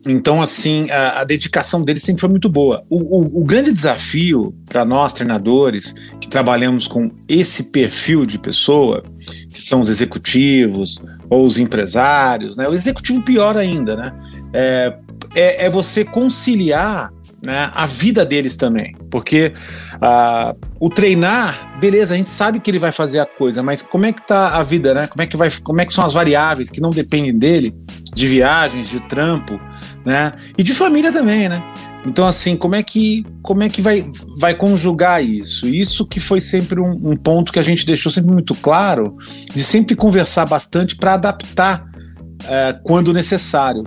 Então, 0.06 0.42
assim, 0.42 0.90
a, 0.90 1.20
a, 1.20 1.24
dedicação 1.24 1.82
dele 1.82 1.98
sempre 1.98 2.20
foi 2.20 2.28
muito 2.28 2.48
boa. 2.48 2.84
O, 2.90 2.98
o, 2.98 3.42
o 3.42 3.44
grande 3.44 3.72
desafio 3.72 4.54
para 4.66 4.84
nós, 4.84 5.14
treinadores, 5.14 5.94
que 6.20 6.28
trabalhamos 6.28 6.86
com 6.86 7.10
esse 7.26 7.64
perfil 7.64 8.26
de 8.26 8.38
pessoa, 8.38 9.02
que 9.50 9.62
são 9.62 9.80
os 9.80 9.88
executivos 9.88 11.02
ou 11.30 11.46
os 11.46 11.58
empresários, 11.58 12.56
né? 12.56 12.68
O 12.68 12.74
executivo 12.74 13.22
pior 13.22 13.56
ainda, 13.56 13.96
né? 13.96 14.12
É, 14.52 14.94
é, 15.34 15.66
é 15.66 15.70
você 15.70 16.04
conciliar 16.04 17.10
né, 17.44 17.70
a 17.74 17.86
vida 17.86 18.24
deles 18.24 18.56
também. 18.56 18.96
Porque 19.10 19.52
uh, 19.96 20.58
o 20.80 20.88
treinar, 20.88 21.78
beleza, 21.78 22.14
a 22.14 22.16
gente 22.16 22.30
sabe 22.30 22.58
que 22.58 22.70
ele 22.70 22.78
vai 22.78 22.90
fazer 22.90 23.20
a 23.20 23.26
coisa, 23.26 23.62
mas 23.62 23.82
como 23.82 24.06
é 24.06 24.12
que 24.12 24.26
tá 24.26 24.56
a 24.56 24.62
vida, 24.62 24.94
né? 24.94 25.06
Como 25.06 25.22
é 25.22 25.26
que, 25.26 25.36
vai, 25.36 25.50
como 25.62 25.80
é 25.80 25.86
que 25.86 25.92
são 25.92 26.04
as 26.04 26.14
variáveis 26.14 26.70
que 26.70 26.80
não 26.80 26.90
dependem 26.90 27.36
dele, 27.36 27.74
de 28.14 28.26
viagens, 28.26 28.88
de 28.88 29.00
trampo, 29.00 29.60
né? 30.04 30.32
E 30.56 30.62
de 30.62 30.72
família 30.72 31.12
também, 31.12 31.48
né? 31.48 31.62
Então, 32.06 32.26
assim, 32.26 32.54
como 32.54 32.74
é 32.74 32.82
que, 32.82 33.24
como 33.42 33.62
é 33.62 33.68
que 33.68 33.80
vai, 33.80 34.10
vai 34.38 34.54
conjugar 34.54 35.24
isso? 35.24 35.66
Isso 35.66 36.06
que 36.06 36.20
foi 36.20 36.40
sempre 36.40 36.78
um, 36.80 37.12
um 37.12 37.16
ponto 37.16 37.52
que 37.52 37.58
a 37.58 37.62
gente 37.62 37.86
deixou 37.86 38.12
sempre 38.12 38.32
muito 38.32 38.54
claro, 38.54 39.16
de 39.54 39.62
sempre 39.62 39.96
conversar 39.96 40.44
bastante 40.46 40.96
para 40.96 41.14
adaptar 41.14 41.82
uh, 41.82 42.82
quando 42.82 43.12
necessário. 43.12 43.84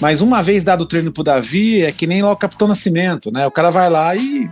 Mas 0.00 0.20
uma 0.20 0.42
vez 0.42 0.62
dado 0.62 0.82
o 0.82 0.86
treino 0.86 1.12
pro 1.12 1.24
Davi, 1.24 1.82
é 1.82 1.90
que 1.90 2.06
nem 2.06 2.22
lá 2.22 2.30
o 2.30 2.36
Capitão 2.36 2.68
Nascimento, 2.68 3.32
né? 3.32 3.46
O 3.46 3.50
cara 3.50 3.70
vai 3.70 3.90
lá 3.90 4.14
e, 4.14 4.48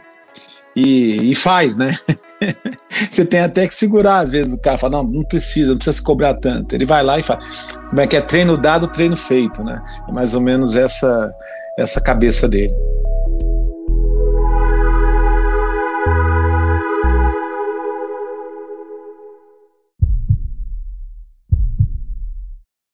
e, 0.75 1.31
e 1.31 1.35
faz, 1.37 1.77
né? 1.77 1.97
Você 3.09 3.25
tem 3.25 3.41
até 3.41 3.67
que 3.67 3.75
segurar, 3.75 4.19
às 4.19 4.31
vezes 4.31 4.55
o 4.55 4.59
cara 4.59 4.77
fala, 4.77 4.99
não, 4.99 5.05
não 5.05 5.23
precisa, 5.23 5.71
não 5.71 5.77
precisa 5.77 5.97
se 5.97 6.03
cobrar 6.03 6.35
tanto. 6.35 6.75
Ele 6.75 6.85
vai 6.85 7.03
lá 7.03 7.19
e 7.19 7.23
fala, 7.23 7.41
como 7.89 8.01
é 8.01 8.07
que 8.09 8.17
é 8.17 8.21
treino 8.21 8.57
dado, 8.57 8.89
treino 8.89 9.17
feito, 9.17 9.63
né? 9.63 9.81
É 10.09 10.13
mais 10.13 10.35
ou 10.35 10.41
menos 10.41 10.75
essa, 10.75 11.33
essa 11.79 12.01
cabeça 12.01 12.49
dele. 12.49 12.75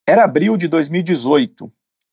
Era 0.07 0.25
abril 0.25 0.59
de 0.59 0.69
2018 0.69 1.73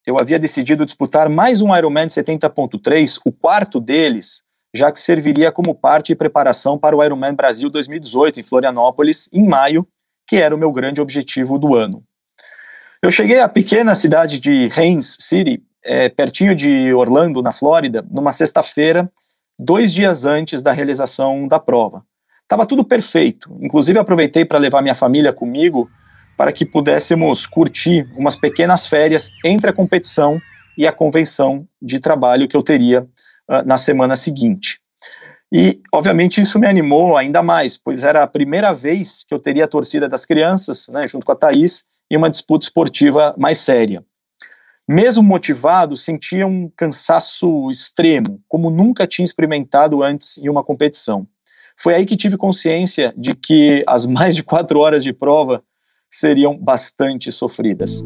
eu 0.10 0.18
havia 0.20 0.40
decidido 0.40 0.86
disputar 0.86 1.30
mais 1.30 1.62
um 1.62 1.76
Ironman 1.76 2.08
70.3, 2.08 3.20
o 3.24 3.32
quarto 3.32 3.80
deles, 3.80 4.42
já 4.74 4.92
que 4.92 5.00
serviria 5.00 5.52
como 5.52 5.76
parte 5.76 6.08
de 6.08 6.16
preparação 6.16 6.80
para 6.80 6.98
o 6.98 7.04
Ironman 7.04 7.36
Brasil 7.36 7.70
2018 7.70 8.40
em 8.40 8.44
Florianópolis, 8.44 9.30
em 9.32 9.48
maio, 9.48 9.88
que 10.28 10.38
era 10.38 10.56
o 10.56 10.58
meu 10.58 10.72
grande 10.72 11.00
objetivo 11.00 11.60
do 11.60 11.76
ano. 11.76 12.04
Eu 13.04 13.12
cheguei 13.12 13.40
à 13.40 13.48
pequena 13.48 13.94
cidade 13.94 14.40
de 14.40 14.68
Haines 14.76 15.16
City, 15.20 15.62
é, 15.86 16.10
pertinho 16.10 16.56
de 16.56 16.92
Orlando, 16.92 17.44
na 17.44 17.52
Flórida, 17.52 18.04
numa 18.10 18.32
sexta-feira, 18.32 19.12
dois 19.60 19.94
dias 19.94 20.26
antes 20.26 20.64
da 20.64 20.72
realização 20.72 21.48
da 21.48 21.60
prova. 21.60 22.04
Estava 22.42 22.66
tudo 22.66 22.84
perfeito. 22.84 23.56
Inclusive, 23.62 24.00
aproveitei 24.00 24.44
para 24.44 24.58
levar 24.58 24.82
minha 24.82 24.96
família 24.96 25.32
comigo 25.32 25.88
para 26.40 26.54
que 26.54 26.66
pudéssemos 26.66 27.46
curtir 27.46 28.10
umas 28.16 28.38
pequenas 28.38 28.88
férias 28.88 29.30
entre 29.44 29.72
a 29.72 29.74
competição 29.74 30.42
e 30.78 30.88
a 30.88 30.92
convenção 30.94 31.68
de 31.82 32.00
trabalho 32.00 32.48
que 32.48 32.56
eu 32.56 32.64
teria 32.64 33.02
uh, 33.02 33.62
na 33.66 33.76
semana 33.76 34.16
seguinte. 34.16 34.80
E, 35.52 35.82
obviamente, 35.94 36.40
isso 36.40 36.58
me 36.58 36.66
animou 36.66 37.18
ainda 37.18 37.44
mais, 37.44 37.78
pois 37.78 38.06
era 38.06 38.24
a 38.24 38.28
primeira 38.28 38.72
vez 38.72 39.26
que 39.28 39.34
eu 39.34 39.40
teria 39.40 39.66
a 39.66 39.68
torcida 39.68 40.08
das 40.08 40.26
crianças, 40.26 40.88
né, 40.88 41.06
junto 41.10 41.26
com 41.26 41.34
a 41.34 41.36
Thaís, 41.36 41.84
em 42.10 42.16
uma 42.16 42.30
disputa 42.30 42.64
esportiva 42.64 43.36
mais 43.38 43.58
séria. 43.58 44.02
Mesmo 44.88 45.22
motivado, 45.22 45.98
sentia 45.98 46.48
um 46.48 46.72
cansaço 46.74 47.70
extremo, 47.70 48.40
como 48.48 48.70
nunca 48.70 49.06
tinha 49.06 49.26
experimentado 49.26 50.02
antes 50.02 50.38
em 50.38 50.48
uma 50.48 50.64
competição. 50.64 51.28
Foi 51.76 51.96
aí 51.96 52.06
que 52.06 52.16
tive 52.16 52.38
consciência 52.38 53.14
de 53.18 53.36
que 53.36 53.84
as 53.86 54.06
mais 54.08 54.38
de 54.38 54.42
quatro 54.42 54.80
horas 54.80 55.04
de 55.04 55.12
prova 55.12 55.62
seriam 56.10 56.58
bastante 56.58 57.32
sofridas. 57.32 58.04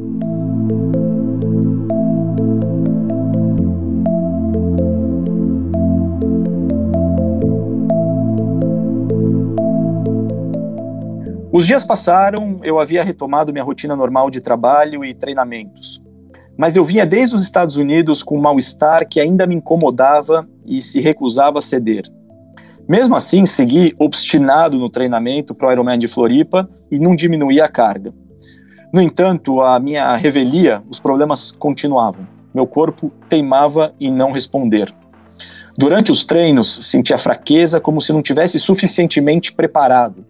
Os 11.51 11.67
dias 11.67 11.85
passaram, 11.85 12.59
eu 12.63 12.79
havia 12.79 13.03
retomado 13.03 13.53
minha 13.53 13.63
rotina 13.63 13.95
normal 13.95 14.31
de 14.31 14.41
trabalho 14.41 15.05
e 15.05 15.13
treinamentos. 15.13 16.01
Mas 16.57 16.75
eu 16.75 16.83
vinha 16.83 17.05
desde 17.05 17.35
os 17.35 17.43
Estados 17.43 17.77
Unidos 17.77 18.23
com 18.23 18.37
um 18.37 18.41
mal-estar 18.41 19.07
que 19.07 19.19
ainda 19.19 19.45
me 19.45 19.53
incomodava 19.53 20.49
e 20.65 20.81
se 20.81 20.99
recusava 20.99 21.59
a 21.59 21.61
ceder. 21.61 22.11
Mesmo 22.87 23.15
assim, 23.15 23.45
segui 23.45 23.95
obstinado 23.97 24.77
no 24.77 24.89
treinamento 24.89 25.55
para 25.55 25.69
o 25.69 25.71
Ironman 25.71 25.97
de 25.97 26.07
Floripa 26.07 26.69
e 26.91 26.99
não 26.99 27.15
diminuía 27.15 27.65
a 27.65 27.69
carga. 27.69 28.13
No 28.93 29.01
entanto, 29.01 29.61
a 29.61 29.79
minha 29.79 30.15
revelia, 30.15 30.83
os 30.89 30.99
problemas 30.99 31.51
continuavam. 31.51 32.27
Meu 32.53 32.67
corpo 32.67 33.11
teimava 33.27 33.93
em 33.99 34.11
não 34.11 34.31
responder. 34.31 34.93
Durante 35.75 36.11
os 36.11 36.23
treinos, 36.23 36.79
sentia 36.83 37.17
fraqueza 37.17 37.79
como 37.79 37.99
se 37.99 38.13
não 38.13 38.21
tivesse 38.21 38.59
suficientemente 38.59 39.51
preparado. 39.51 40.23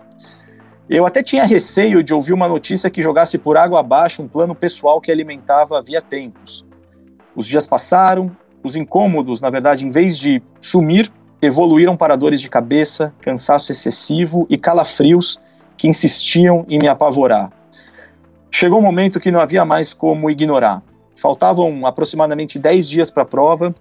Eu 0.89 1.05
até 1.05 1.21
tinha 1.21 1.43
receio 1.43 2.03
de 2.03 2.13
ouvir 2.13 2.33
uma 2.33 2.47
notícia 2.47 2.89
que 2.89 3.01
jogasse 3.01 3.37
por 3.37 3.57
água 3.57 3.79
abaixo 3.79 4.21
um 4.21 4.27
plano 4.27 4.55
pessoal 4.55 5.01
que 5.01 5.11
alimentava 5.11 5.77
havia 5.77 6.01
tempos. 6.01 6.65
Os 7.35 7.47
dias 7.47 7.67
passaram, 7.67 8.31
os 8.63 8.75
incômodos, 8.75 9.41
na 9.41 9.49
verdade, 9.49 9.85
em 9.85 9.89
vez 9.89 10.17
de 10.17 10.41
sumir, 10.61 11.11
evoluíram 11.45 11.95
para 11.95 12.15
dores 12.15 12.41
de 12.41 12.49
cabeça, 12.49 13.13
cansaço 13.21 13.71
excessivo 13.71 14.47
e 14.49 14.57
calafrios 14.57 15.39
que 15.77 15.87
insistiam 15.87 16.65
em 16.69 16.79
me 16.79 16.87
apavorar. 16.87 17.51
Chegou 18.49 18.79
um 18.79 18.83
momento 18.83 19.19
que 19.19 19.31
não 19.31 19.39
havia 19.39 19.65
mais 19.65 19.93
como 19.93 20.29
ignorar. 20.29 20.81
Faltavam 21.15 21.85
aproximadamente 21.85 22.57
10 22.57 22.89
dias 22.89 23.11
para 23.11 23.23
a 23.23 23.25
prova 23.25 23.73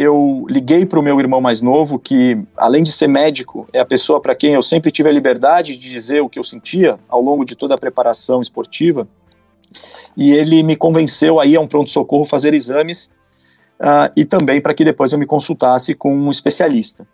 eu 0.00 0.46
liguei 0.48 0.86
para 0.86 0.98
o 0.98 1.02
meu 1.02 1.20
irmão 1.20 1.42
mais 1.42 1.60
novo, 1.60 1.98
que 1.98 2.42
além 2.56 2.82
de 2.82 2.90
ser 2.90 3.06
médico, 3.06 3.68
é 3.70 3.80
a 3.80 3.84
pessoa 3.84 4.18
para 4.18 4.34
quem 4.34 4.54
eu 4.54 4.62
sempre 4.62 4.90
tive 4.90 5.10
a 5.10 5.12
liberdade 5.12 5.76
de 5.76 5.90
dizer 5.90 6.22
o 6.22 6.28
que 6.28 6.38
eu 6.38 6.42
sentia 6.42 6.98
ao 7.06 7.20
longo 7.20 7.44
de 7.44 7.54
toda 7.54 7.74
a 7.74 7.78
preparação 7.78 8.40
esportiva. 8.40 9.06
E 10.16 10.32
ele 10.32 10.62
me 10.62 10.74
convenceu 10.74 11.38
a 11.38 11.44
ir 11.44 11.56
a 11.56 11.60
um 11.60 11.66
pronto-socorro 11.66 12.24
fazer 12.24 12.54
exames 12.54 13.10
uh, 13.80 14.12
e 14.14 14.24
também 14.24 14.60
para 14.60 14.74
que 14.74 14.84
depois 14.84 15.12
eu 15.12 15.18
me 15.18 15.26
consultasse 15.26 15.94
com 15.94 16.14
um 16.14 16.30
especialista. 16.30 17.06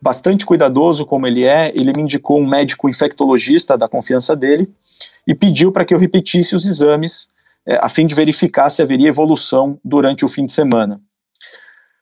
Bastante 0.00 0.46
cuidadoso 0.46 1.04
como 1.04 1.26
ele 1.26 1.44
é, 1.44 1.70
ele 1.74 1.92
me 1.94 2.02
indicou 2.02 2.38
um 2.40 2.46
médico 2.46 2.88
infectologista 2.88 3.76
da 3.76 3.88
confiança 3.88 4.34
dele 4.34 4.72
e 5.26 5.34
pediu 5.34 5.70
para 5.72 5.84
que 5.84 5.92
eu 5.92 5.98
repetisse 5.98 6.54
os 6.54 6.66
exames 6.66 7.28
eh, 7.66 7.78
a 7.82 7.88
fim 7.88 8.06
de 8.06 8.14
verificar 8.14 8.70
se 8.70 8.80
haveria 8.80 9.08
evolução 9.08 9.78
durante 9.84 10.24
o 10.24 10.28
fim 10.28 10.46
de 10.46 10.52
semana. 10.52 11.00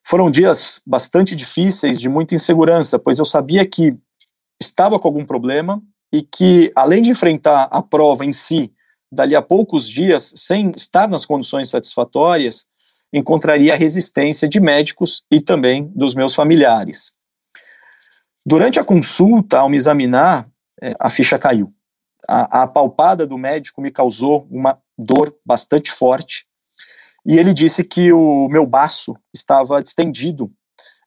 Foram 0.05 0.31
dias 0.31 0.81
bastante 0.87 1.35
difíceis, 1.35 2.01
de 2.01 2.09
muita 2.09 2.35
insegurança, 2.35 2.99
pois 2.99 3.19
eu 3.19 3.25
sabia 3.25 3.67
que 3.67 3.97
estava 4.61 4.99
com 4.99 5.09
algum 5.09 5.25
problema 5.25 5.83
e 6.13 6.23
que, 6.23 6.71
além 6.77 7.03
de 7.03 7.11
enfrentar 7.11 7.65
a 7.71 7.83
prova 7.83 8.25
em 8.25 8.33
si, 8.33 8.73
dali 9.11 9.35
a 9.35 9.43
poucos 9.43 9.89
dias, 9.89 10.33
sem 10.37 10.71
estar 10.77 11.09
nas 11.09 11.25
condições 11.25 11.71
satisfatórias, 11.71 12.67
encontraria 13.17 13.73
a 13.73 13.77
resistência 13.77 14.49
de 14.49 14.61
médicos 14.61 15.25
e 15.31 15.41
também 15.41 15.91
dos 15.95 16.15
meus 16.15 16.35
familiares. 16.35 17.13
Durante 18.45 18.79
a 18.79 18.85
consulta, 18.85 19.59
ao 19.59 19.69
me 19.69 19.77
examinar, 19.77 20.49
é, 20.81 20.95
a 21.01 21.09
ficha 21.09 21.39
caiu. 21.39 21.73
A, 22.29 22.63
a 22.63 22.67
palpada 22.67 23.27
do 23.27 23.39
médico 23.39 23.81
me 23.81 23.91
causou 23.91 24.47
uma 24.51 24.79
dor 24.99 25.35
bastante 25.45 25.91
forte 25.91 26.47
e 27.25 27.39
ele 27.39 27.53
disse 27.53 27.83
que 27.83 28.13
o 28.13 28.49
meu 28.49 28.65
baço 28.67 29.17
estava 29.35 29.83
distendido, 29.83 30.51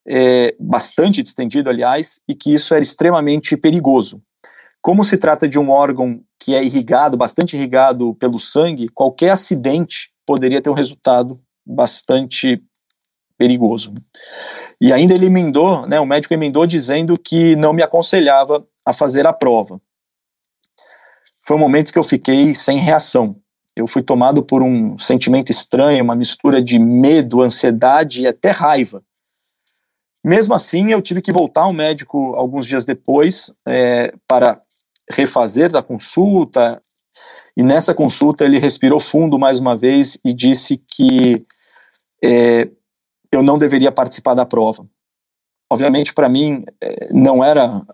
é, 0.05 0.55
bastante 0.59 1.23
distendido, 1.23 1.69
aliás, 1.69 2.19
e 2.27 2.35
que 2.35 2.53
isso 2.53 2.73
era 2.73 2.83
extremamente 2.83 3.55
perigoso. 3.55 4.21
Como 4.81 5.03
se 5.03 5.17
trata 5.17 5.47
de 5.47 5.59
um 5.59 5.69
órgão 5.69 6.21
que 6.37 6.55
é 6.55 6.63
irrigado, 6.63 7.15
bastante 7.15 7.55
irrigado 7.55 8.15
pelo 8.15 8.39
sangue, 8.39 8.89
qualquer 8.89 9.29
acidente 9.29 10.11
poderia 10.25 10.61
ter 10.61 10.69
um 10.69 10.73
resultado 10.73 11.39
bastante 11.73 12.61
perigoso. 13.37 13.93
E 14.81 14.91
ainda 14.91 15.13
ele 15.13 15.27
emendou, 15.27 15.85
né, 15.87 15.99
o 15.99 16.05
médico 16.05 16.33
emendou 16.33 16.65
dizendo 16.65 17.17
que 17.17 17.55
não 17.55 17.73
me 17.73 17.83
aconselhava 17.83 18.65
a 18.85 18.93
fazer 18.93 19.25
a 19.27 19.33
prova. 19.33 19.79
Foi 21.45 21.55
um 21.55 21.59
momento 21.59 21.91
que 21.91 21.99
eu 21.99 22.03
fiquei 22.03 22.53
sem 22.53 22.77
reação 22.77 23.35
eu 23.79 23.87
fui 23.87 24.01
tomado 24.01 24.43
por 24.43 24.61
um 24.61 24.97
sentimento 24.97 25.51
estranho, 25.51 26.03
uma 26.03 26.15
mistura 26.15 26.61
de 26.61 26.77
medo, 26.77 27.41
ansiedade 27.41 28.21
e 28.23 28.27
até 28.27 28.51
raiva. 28.51 29.01
Mesmo 30.23 30.53
assim, 30.53 30.91
eu 30.91 31.01
tive 31.01 31.21
que 31.21 31.31
voltar 31.31 31.61
ao 31.61 31.73
médico 31.73 32.35
alguns 32.35 32.65
dias 32.67 32.83
depois 32.83 33.53
é, 33.65 34.13
para 34.27 34.61
refazer 35.09 35.71
da 35.71 35.81
consulta. 35.81 36.81
E 37.55 37.63
nessa 37.63 37.93
consulta 37.93 38.43
ele 38.43 38.59
respirou 38.59 38.99
fundo 38.99 39.39
mais 39.39 39.59
uma 39.59 39.77
vez 39.77 40.19
e 40.25 40.33
disse 40.33 40.77
que 40.77 41.45
é, 42.23 42.69
eu 43.31 43.43
não 43.43 43.57
deveria 43.57 43.91
participar 43.91 44.33
da 44.33 44.45
prova. 44.45 44.85
Obviamente, 45.71 46.13
para 46.13 46.27
mim, 46.27 46.63
é, 46.81 47.13
não 47.13 47.43
era 47.43 47.85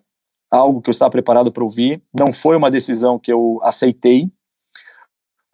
algo 0.49 0.81
que 0.81 0.89
eu 0.89 0.93
estava 0.93 1.11
preparado 1.11 1.51
para 1.51 1.63
ouvir, 1.63 2.01
não 2.13 2.31
foi 2.31 2.55
uma 2.55 2.71
decisão 2.71 3.19
que 3.19 3.31
eu 3.31 3.59
aceitei, 3.61 4.31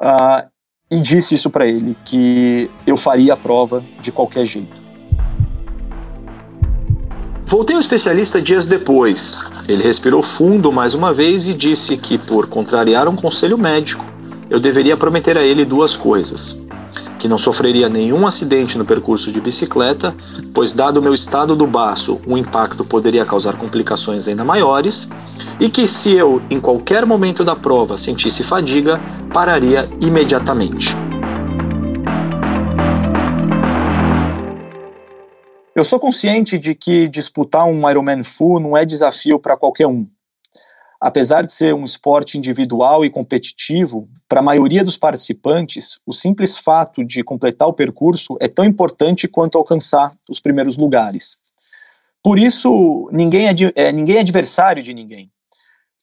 uh, 0.02 0.50
e 0.90 1.00
disse 1.00 1.36
isso 1.36 1.50
para 1.50 1.66
ele, 1.66 1.96
que 2.06 2.70
eu 2.86 2.98
faria 2.98 3.34
a 3.34 3.38
prova 3.38 3.84
de 4.02 4.12
qualquer 4.12 4.46
jeito. 4.46 4.82
Voltei 7.46 7.76
ao 7.76 7.82
especialista 7.82 8.42
dias 8.42 8.66
depois. 8.66 9.46
Ele 9.68 9.84
respirou 9.84 10.24
fundo 10.24 10.72
mais 10.72 10.94
uma 10.94 11.14
vez 11.14 11.48
e 11.48 11.54
disse 11.54 11.98
que, 11.98 12.18
por 12.18 12.48
contrariar 12.48 13.10
um 13.10 13.16
conselho 13.16 13.58
médico, 13.58 14.06
eu 14.50 14.60
deveria 14.60 14.96
prometer 14.96 15.38
a 15.38 15.44
ele 15.44 15.66
duas 15.66 15.98
coisas: 15.98 16.58
que 17.22 17.28
não 17.28 17.38
sofreria 17.38 17.88
nenhum 17.88 18.26
acidente 18.26 18.80
no 18.80 18.84
percurso 18.84 19.32
de 19.32 19.40
bicicleta, 19.40 20.16
pois, 20.56 20.74
dado 20.74 20.98
o 20.98 21.04
meu 21.04 21.14
estado 21.14 21.56
do 21.56 21.68
baço, 21.68 22.20
o 22.26 22.36
impacto 22.36 22.84
poderia 22.84 23.24
causar 23.24 23.58
complicações 23.58 24.28
ainda 24.28 24.44
maiores, 24.44 25.08
e 25.60 25.70
que 25.70 25.86
se 25.86 26.14
eu, 26.14 26.42
em 26.50 26.60
qualquer 26.60 27.06
momento 27.06 27.44
da 27.44 27.56
prova, 27.56 27.96
sentisse 27.96 28.44
fadiga, 28.44 29.00
pararia 29.32 29.88
imediatamente. 30.02 30.98
Eu 35.76 35.86
sou 35.86 36.00
consciente 36.00 36.58
de 36.58 36.74
que 36.74 37.08
disputar 37.08 37.66
um 37.66 37.88
Ironman 37.88 38.24
Full 38.24 38.60
não 38.60 38.76
é 38.76 38.84
desafio 38.84 39.38
para 39.38 39.56
qualquer 39.56 39.86
um 39.86 40.08
apesar 41.02 41.44
de 41.44 41.52
ser 41.52 41.74
um 41.74 41.84
esporte 41.84 42.38
individual 42.38 43.04
e 43.04 43.10
competitivo, 43.10 44.08
para 44.30 44.40
a 44.40 44.44
maioria 44.44 44.84
dos 44.84 44.96
participantes, 44.96 46.00
o 46.06 46.14
simples 46.14 46.56
fato 46.56 47.04
de 47.04 47.24
completar 47.24 47.68
o 47.68 47.74
percurso 47.74 48.38
é 48.40 48.48
tão 48.48 48.64
importante 48.64 49.28
quanto 49.28 49.58
alcançar 49.58 50.16
os 50.30 50.40
primeiros 50.40 50.78
lugares. 50.78 51.40
Por 52.24 52.38
isso, 52.38 53.10
ninguém 53.12 53.48
é, 53.48 53.56
é, 53.76 53.92
ninguém 53.92 54.18
é 54.18 54.20
adversário 54.20 54.84
de 54.84 54.94
ninguém. 54.94 55.32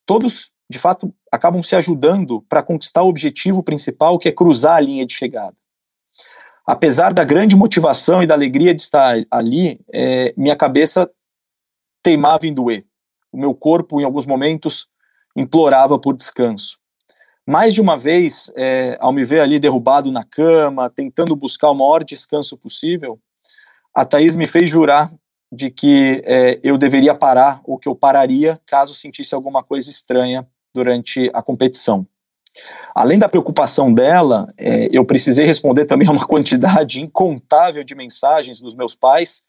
Todos, 0.04 0.50
de 0.68 0.80
fato, 0.80 1.14
acabam 1.30 1.62
se 1.62 1.76
ajudando 1.76 2.42
para 2.48 2.62
conquistar 2.62 3.04
o 3.04 3.08
objetivo 3.08 3.62
principal, 3.62 4.18
que 4.18 4.28
é 4.28 4.32
cruzar 4.32 4.78
a 4.78 4.80
linha 4.80 5.06
de 5.06 5.14
chegada. 5.14 5.56
Apesar 6.66 7.14
da 7.14 7.22
grande 7.22 7.54
motivação 7.54 8.20
e 8.20 8.26
da 8.26 8.34
alegria 8.34 8.74
de 8.74 8.82
estar 8.82 9.14
ali, 9.30 9.80
é, 9.94 10.34
minha 10.36 10.56
cabeça 10.56 11.08
teimava 12.02 12.48
em 12.48 12.52
doer 12.52 12.87
o 13.38 13.40
meu 13.40 13.54
corpo, 13.54 14.00
em 14.00 14.04
alguns 14.04 14.26
momentos, 14.26 14.88
implorava 15.36 15.96
por 15.96 16.16
descanso. 16.16 16.76
Mais 17.46 17.72
de 17.72 17.80
uma 17.80 17.96
vez, 17.96 18.52
é, 18.56 18.98
ao 19.00 19.12
me 19.12 19.24
ver 19.24 19.40
ali 19.40 19.60
derrubado 19.60 20.10
na 20.10 20.24
cama, 20.24 20.90
tentando 20.90 21.36
buscar 21.36 21.70
o 21.70 21.74
maior 21.74 22.02
descanso 22.02 22.58
possível, 22.58 23.18
a 23.94 24.04
Thaís 24.04 24.34
me 24.34 24.46
fez 24.46 24.68
jurar 24.68 25.12
de 25.50 25.70
que 25.70 26.20
é, 26.26 26.58
eu 26.62 26.76
deveria 26.76 27.14
parar 27.14 27.60
ou 27.64 27.78
que 27.78 27.88
eu 27.88 27.94
pararia 27.94 28.60
caso 28.66 28.92
sentisse 28.92 29.34
alguma 29.34 29.62
coisa 29.62 29.88
estranha 29.88 30.46
durante 30.74 31.30
a 31.32 31.40
competição. 31.40 32.06
Além 32.92 33.20
da 33.20 33.28
preocupação 33.28 33.94
dela, 33.94 34.52
é, 34.58 34.88
eu 34.90 35.04
precisei 35.04 35.46
responder 35.46 35.84
também 35.84 36.08
a 36.08 36.12
uma 36.12 36.26
quantidade 36.28 37.00
incontável 37.00 37.84
de 37.84 37.94
mensagens 37.94 38.60
dos 38.60 38.74
meus 38.74 38.94
pais 38.96 39.42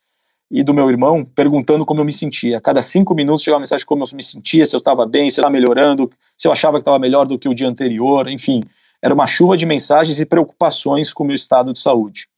e 0.50 0.64
do 0.64 0.74
meu 0.74 0.90
irmão 0.90 1.24
perguntando 1.24 1.86
como 1.86 2.00
eu 2.00 2.04
me 2.04 2.12
sentia. 2.12 2.58
A 2.58 2.60
cada 2.60 2.82
cinco 2.82 3.14
minutos 3.14 3.42
chegava 3.42 3.58
uma 3.58 3.62
mensagem 3.62 3.86
como 3.86 4.04
eu 4.04 4.16
me 4.16 4.22
sentia, 4.22 4.66
se 4.66 4.74
eu 4.74 4.78
estava 4.78 5.06
bem, 5.06 5.30
se 5.30 5.38
eu 5.38 5.42
estava 5.42 5.52
melhorando, 5.52 6.10
se 6.36 6.48
eu 6.48 6.52
achava 6.52 6.78
que 6.78 6.82
estava 6.82 6.98
melhor 6.98 7.26
do 7.26 7.38
que 7.38 7.48
o 7.48 7.54
dia 7.54 7.68
anterior, 7.68 8.28
enfim. 8.28 8.60
Era 9.00 9.14
uma 9.14 9.26
chuva 9.26 9.56
de 9.56 9.64
mensagens 9.64 10.18
e 10.18 10.26
preocupações 10.26 11.12
com 11.12 11.22
o 11.22 11.26
meu 11.26 11.36
estado 11.36 11.72
de 11.72 11.78
saúde. 11.78 12.28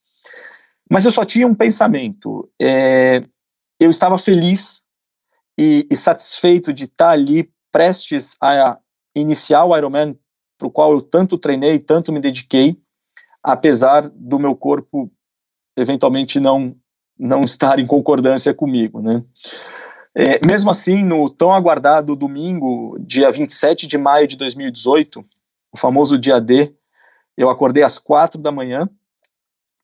Mas 0.90 1.06
eu 1.06 1.10
só 1.10 1.24
tinha 1.24 1.46
um 1.46 1.54
pensamento. 1.54 2.48
É, 2.60 3.22
eu 3.80 3.90
estava 3.90 4.18
feliz 4.18 4.82
e, 5.58 5.86
e 5.90 5.96
satisfeito 5.96 6.72
de 6.72 6.84
estar 6.84 7.10
ali 7.10 7.50
prestes 7.72 8.36
a 8.40 8.78
iniciar 9.14 9.64
o 9.64 9.76
Ironman 9.76 10.16
para 10.58 10.68
o 10.68 10.70
qual 10.70 10.92
eu 10.92 11.00
tanto 11.00 11.38
treinei, 11.38 11.78
tanto 11.78 12.12
me 12.12 12.20
dediquei, 12.20 12.76
apesar 13.42 14.08
do 14.08 14.38
meu 14.38 14.54
corpo 14.54 15.10
eventualmente 15.76 16.38
não 16.38 16.76
não 17.22 17.42
estar 17.42 17.78
em 17.78 17.86
concordância 17.86 18.52
comigo, 18.52 19.00
né? 19.00 19.22
É, 20.14 20.44
mesmo 20.46 20.70
assim, 20.70 21.02
no 21.02 21.30
tão 21.30 21.52
aguardado 21.52 22.16
domingo, 22.16 22.98
dia 23.00 23.30
27 23.30 23.86
de 23.86 23.96
maio 23.96 24.26
de 24.26 24.36
2018, 24.36 25.24
o 25.72 25.78
famoso 25.78 26.18
dia 26.18 26.38
D, 26.40 26.74
eu 27.36 27.48
acordei 27.48 27.82
às 27.82 27.96
quatro 27.96 28.40
da 28.40 28.52
manhã. 28.52 28.88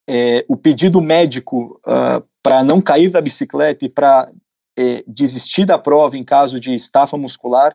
É, 0.07 0.45
o 0.49 0.57
pedido 0.57 1.01
médico 1.01 1.81
uh, 1.87 1.91
ah, 1.91 2.23
para 2.43 2.65
não 2.65 2.81
cair 2.81 3.11
da 3.11 3.21
bicicleta 3.21 3.85
e 3.85 3.89
para 3.89 4.31
é, 4.77 5.05
desistir 5.07 5.67
da 5.67 5.79
prova 5.79 6.17
em 6.17 6.25
caso 6.25 6.59
de 6.59 6.75
estafa 6.75 7.17
muscular 7.17 7.75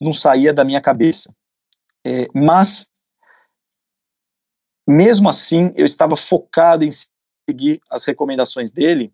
não 0.00 0.12
saía 0.12 0.52
da 0.52 0.64
minha 0.64 0.80
cabeça. 0.80 1.34
É, 2.04 2.28
mas, 2.32 2.88
mesmo 4.86 5.28
assim, 5.28 5.72
eu 5.76 5.84
estava 5.84 6.16
focado 6.16 6.84
em 6.84 6.90
seguir 7.48 7.80
as 7.90 8.04
recomendações 8.04 8.70
dele 8.70 9.12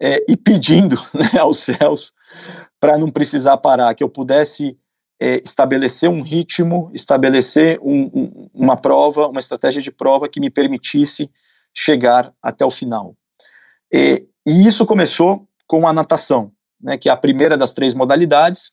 é, 0.00 0.24
e 0.28 0.36
pedindo 0.36 0.96
né, 1.14 1.40
aos 1.40 1.58
céus 1.58 2.12
para 2.78 2.96
não 2.96 3.10
precisar 3.10 3.56
parar, 3.58 3.94
que 3.94 4.02
eu 4.02 4.08
pudesse 4.08 4.78
é, 5.20 5.40
estabelecer 5.44 6.08
um 6.08 6.22
ritmo, 6.22 6.90
estabelecer 6.94 7.78
um, 7.82 8.04
um, 8.14 8.50
uma 8.54 8.76
prova, 8.76 9.28
uma 9.28 9.38
estratégia 9.38 9.82
de 9.82 9.90
prova 9.90 10.28
que 10.28 10.40
me 10.40 10.48
permitisse 10.48 11.30
chegar 11.74 12.32
até 12.42 12.64
o 12.64 12.70
final. 12.70 13.14
E, 13.92 14.26
e 14.46 14.66
isso 14.66 14.86
começou 14.86 15.46
com 15.66 15.86
a 15.86 15.92
natação, 15.92 16.52
né, 16.80 16.96
que 16.96 17.08
é 17.08 17.12
a 17.12 17.16
primeira 17.16 17.56
das 17.56 17.72
três 17.72 17.94
modalidades, 17.94 18.72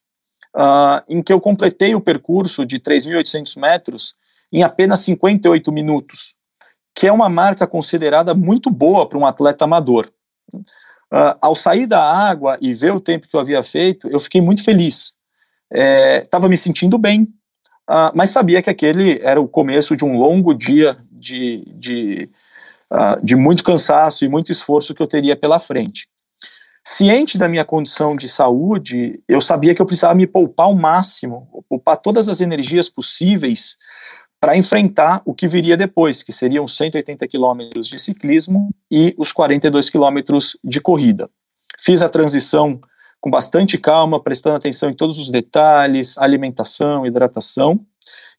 uh, 0.56 1.04
em 1.08 1.22
que 1.22 1.34
eu 1.34 1.42
completei 1.42 1.94
o 1.94 2.02
percurso 2.02 2.66
de 2.66 2.80
3.800 2.80 3.60
metros 3.60 4.16
em 4.52 4.64
apenas 4.64 5.02
58 5.02 5.70
minutos, 5.72 6.37
que 6.98 7.06
é 7.06 7.12
uma 7.12 7.30
marca 7.30 7.68
considerada 7.68 8.34
muito 8.34 8.72
boa 8.72 9.08
para 9.08 9.20
um 9.20 9.26
atleta 9.26 9.66
amador. 9.66 10.10
Uh, 10.52 11.38
ao 11.40 11.56
sair 11.56 11.86
da 11.86 12.02
água 12.02 12.58
e 12.60 12.74
ver 12.74 12.92
o 12.92 13.00
tempo 13.00 13.28
que 13.28 13.36
eu 13.36 13.40
havia 13.40 13.62
feito, 13.62 14.10
eu 14.10 14.18
fiquei 14.18 14.42
muito 14.42 14.64
feliz. 14.64 15.14
Estava 16.24 16.48
é, 16.48 16.50
me 16.50 16.58
sentindo 16.58 16.98
bem, 16.98 17.22
uh, 17.88 18.10
mas 18.16 18.32
sabia 18.32 18.64
que 18.64 18.70
aquele 18.72 19.20
era 19.22 19.40
o 19.40 19.48
começo 19.48 19.96
de 19.96 20.04
um 20.04 20.18
longo 20.18 20.56
dia 20.56 20.98
de, 21.12 21.72
de, 21.76 22.30
uh, 22.92 23.24
de 23.24 23.36
muito 23.36 23.64
cansaço 23.64 24.26
e 24.26 24.28
muito 24.28 24.52
esforço 24.52 24.96
que 24.96 25.02
eu 25.02 25.08
teria 25.08 25.36
pela 25.36 25.60
frente. 25.60 26.10
Ciente 26.84 27.38
da 27.38 27.48
minha 27.48 27.64
condição 27.64 28.16
de 28.16 28.28
saúde, 28.28 29.22
eu 29.28 29.40
sabia 29.40 29.76
que 29.76 29.82
eu 29.84 29.86
precisava 29.86 30.16
me 30.16 30.26
poupar 30.26 30.66
ao 30.66 30.76
máximo, 30.76 31.64
poupar 31.70 31.98
todas 31.98 32.28
as 32.28 32.42
energias 32.42 32.90
possíveis 32.90 33.78
para 34.40 34.56
enfrentar 34.56 35.22
o 35.26 35.34
que 35.34 35.48
viria 35.48 35.76
depois, 35.76 36.22
que 36.22 36.32
seriam 36.32 36.68
180 36.68 37.28
quilômetros 37.28 37.88
de 37.88 37.98
ciclismo 37.98 38.70
e 38.90 39.16
os 39.18 39.32
42 39.32 39.90
quilômetros 39.90 40.58
de 40.64 40.80
corrida. 40.80 41.30
Fiz 41.80 42.04
a 42.04 42.10
transição 42.10 42.80
com 43.20 43.32
bastante 43.32 43.78
calma, 43.78 44.22
prestando 44.22 44.56
atenção 44.56 44.90
em 44.90 44.94
todos 44.94 45.18
os 45.18 45.32
detalhes, 45.32 46.18
alimentação, 46.18 47.06
hidratação, 47.06 47.80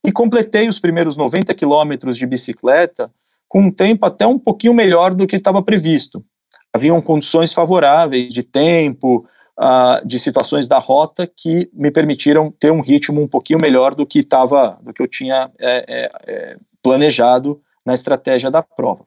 e 0.05 0.13
completei 0.13 0.69
os 0.69 0.79
primeiros 0.79 1.17
90 1.17 1.53
quilômetros 1.55 2.17
de 2.17 2.27
bicicleta 2.27 3.11
com 3.49 3.63
um 3.63 3.71
tempo 3.71 4.07
até 4.07 4.27
um 4.27 4.39
pouquinho 4.39 4.75
melhor 4.75 5.15
do 5.15 5.27
que 5.27 5.37
estava 5.37 5.63
previsto. 5.63 6.25
Haviam 6.73 7.01
condições 7.01 7.53
favoráveis 7.53 8.33
de 8.33 8.43
tempo, 8.43 9.27
uh, 9.59 10.07
de 10.07 10.19
situações 10.19 10.69
da 10.69 10.79
rota 10.79 11.27
que 11.27 11.69
me 11.73 11.91
permitiram 11.91 12.51
ter 12.51 12.71
um 12.71 12.81
ritmo 12.81 13.21
um 13.21 13.29
pouquinho 13.29 13.61
melhor 13.61 13.95
do 13.95 14.07
que 14.07 14.21
estava, 14.21 14.79
do 14.83 14.93
que 14.93 15.03
eu 15.03 15.09
tinha 15.09 15.51
é, 15.59 15.85
é, 15.89 16.11
é, 16.27 16.57
planejado 16.83 17.61
na 17.85 17.93
estratégia 17.93 18.51
da 18.51 18.63
prova. 18.63 19.05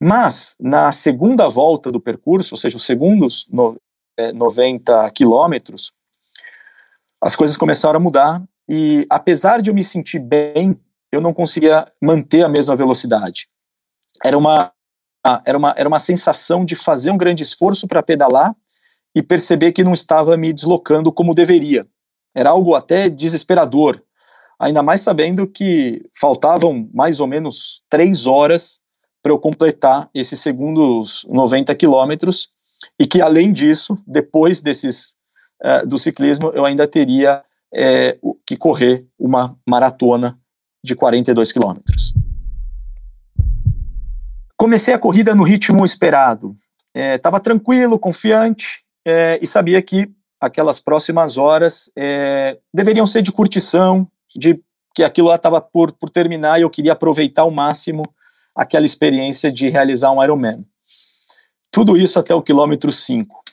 Mas 0.00 0.56
na 0.58 0.92
segunda 0.92 1.48
volta 1.48 1.90
do 1.92 2.00
percurso, 2.00 2.54
ou 2.54 2.58
seja, 2.58 2.76
os 2.76 2.84
segundos 2.84 3.46
no, 3.50 3.76
90 4.34 4.92
é, 5.06 5.10
quilômetros, 5.10 5.92
as 7.20 7.36
coisas 7.36 7.56
começaram 7.56 7.98
a 7.98 8.02
mudar 8.02 8.42
e 8.68 9.06
apesar 9.10 9.60
de 9.60 9.70
eu 9.70 9.74
me 9.74 9.84
sentir 9.84 10.18
bem, 10.18 10.78
eu 11.12 11.20
não 11.20 11.32
conseguia 11.32 11.90
manter 12.00 12.42
a 12.42 12.48
mesma 12.48 12.74
velocidade. 12.74 13.48
Era 14.24 14.36
uma 14.36 14.72
era 15.44 15.58
uma, 15.58 15.74
era 15.76 15.88
uma 15.88 15.98
sensação 15.98 16.64
de 16.64 16.76
fazer 16.76 17.10
um 17.10 17.18
grande 17.18 17.42
esforço 17.42 17.88
para 17.88 18.00
pedalar 18.00 18.54
e 19.16 19.22
perceber 19.22 19.72
que 19.72 19.82
não 19.82 19.94
estava 19.94 20.36
me 20.36 20.52
deslocando 20.52 21.10
como 21.10 21.32
deveria. 21.32 21.86
Era 22.34 22.50
algo 22.50 22.74
até 22.74 23.08
desesperador, 23.08 24.02
ainda 24.60 24.82
mais 24.82 25.00
sabendo 25.00 25.46
que 25.46 26.04
faltavam 26.20 26.86
mais 26.92 27.18
ou 27.18 27.26
menos 27.26 27.82
três 27.88 28.26
horas 28.26 28.78
para 29.22 29.32
eu 29.32 29.38
completar 29.38 30.10
esses 30.14 30.38
segundos 30.38 31.26
90 31.30 31.74
quilômetros 31.76 32.50
e 33.00 33.06
que, 33.06 33.22
além 33.22 33.54
disso, 33.54 33.98
depois 34.06 34.60
desses 34.60 35.14
uh, 35.64 35.86
do 35.86 35.96
ciclismo, 35.96 36.50
eu 36.50 36.66
ainda 36.66 36.86
teria 36.86 37.42
é, 37.74 38.18
que 38.46 38.54
correr 38.54 39.06
uma 39.18 39.56
maratona 39.66 40.38
de 40.84 40.94
42 40.94 41.52
quilômetros. 41.52 42.12
Comecei 44.58 44.92
a 44.92 44.98
corrida 44.98 45.34
no 45.34 45.42
ritmo 45.42 45.86
esperado. 45.86 46.54
Estava 46.94 47.38
é, 47.38 47.40
tranquilo, 47.40 47.98
confiante, 47.98 48.85
é, 49.06 49.38
e 49.40 49.46
sabia 49.46 49.80
que 49.80 50.10
aquelas 50.40 50.80
próximas 50.80 51.38
horas 51.38 51.88
é, 51.96 52.58
deveriam 52.74 53.06
ser 53.06 53.22
de 53.22 53.30
curtição, 53.30 54.10
de 54.36 54.60
que 54.92 55.04
aquilo 55.04 55.28
lá 55.28 55.36
estava 55.36 55.60
por, 55.60 55.92
por 55.92 56.10
terminar 56.10 56.58
e 56.58 56.62
eu 56.62 56.70
queria 56.70 56.92
aproveitar 56.92 57.42
ao 57.42 57.50
máximo 57.52 58.02
aquela 58.52 58.84
experiência 58.84 59.52
de 59.52 59.68
realizar 59.68 60.10
um 60.10 60.22
Ironman. 60.22 60.64
Tudo 61.70 61.96
isso 61.96 62.18
até 62.18 62.34
o 62.34 62.42
quilômetro 62.42 62.90
5. 62.90 63.44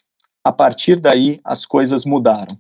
A 0.44 0.52
partir 0.52 1.00
daí, 1.00 1.40
as 1.44 1.66
coisas 1.66 2.04
mudaram. 2.04 2.58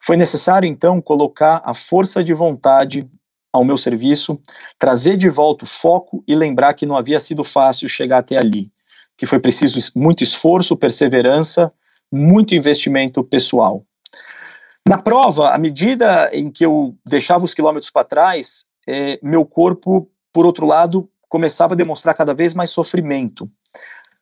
Foi 0.00 0.16
necessário, 0.16 0.68
então, 0.68 1.00
colocar 1.00 1.62
a 1.64 1.74
força 1.74 2.22
de 2.22 2.32
vontade 2.32 3.08
ao 3.52 3.64
meu 3.64 3.78
serviço, 3.78 4.38
trazer 4.78 5.16
de 5.16 5.28
volta 5.28 5.64
o 5.64 5.68
foco 5.68 6.22
e 6.28 6.34
lembrar 6.34 6.74
que 6.74 6.86
não 6.86 6.96
havia 6.96 7.18
sido 7.18 7.42
fácil 7.42 7.88
chegar 7.88 8.18
até 8.18 8.36
ali, 8.36 8.70
que 9.16 9.26
foi 9.26 9.40
preciso 9.40 9.80
muito 9.96 10.22
esforço, 10.22 10.76
perseverança 10.76 11.72
muito 12.14 12.54
investimento 12.54 13.22
pessoal. 13.24 13.84
Na 14.86 14.98
prova, 14.98 15.50
à 15.50 15.58
medida 15.58 16.30
em 16.32 16.50
que 16.50 16.64
eu 16.64 16.96
deixava 17.04 17.44
os 17.44 17.54
quilômetros 17.54 17.90
para 17.90 18.04
trás, 18.04 18.66
é, 18.86 19.18
meu 19.22 19.44
corpo, 19.44 20.10
por 20.32 20.44
outro 20.44 20.66
lado, 20.66 21.10
começava 21.28 21.74
a 21.74 21.76
demonstrar 21.76 22.14
cada 22.14 22.34
vez 22.34 22.54
mais 22.54 22.70
sofrimento. 22.70 23.50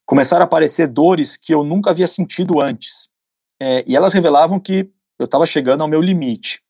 Começaram 0.06 0.44
a 0.44 0.46
aparecer 0.46 0.86
dores 0.86 1.36
que 1.36 1.52
eu 1.52 1.64
nunca 1.64 1.90
havia 1.90 2.06
sentido 2.06 2.62
antes. 2.62 3.08
É, 3.60 3.84
e 3.86 3.96
elas 3.96 4.12
revelavam 4.12 4.60
que 4.60 4.88
eu 5.18 5.24
estava 5.24 5.46
chegando 5.46 5.82
ao 5.82 5.88
meu 5.88 6.00
limite. 6.00 6.62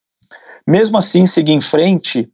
Mesmo 0.66 0.96
assim, 0.96 1.26
segui 1.26 1.52
em 1.52 1.60
frente, 1.60 2.30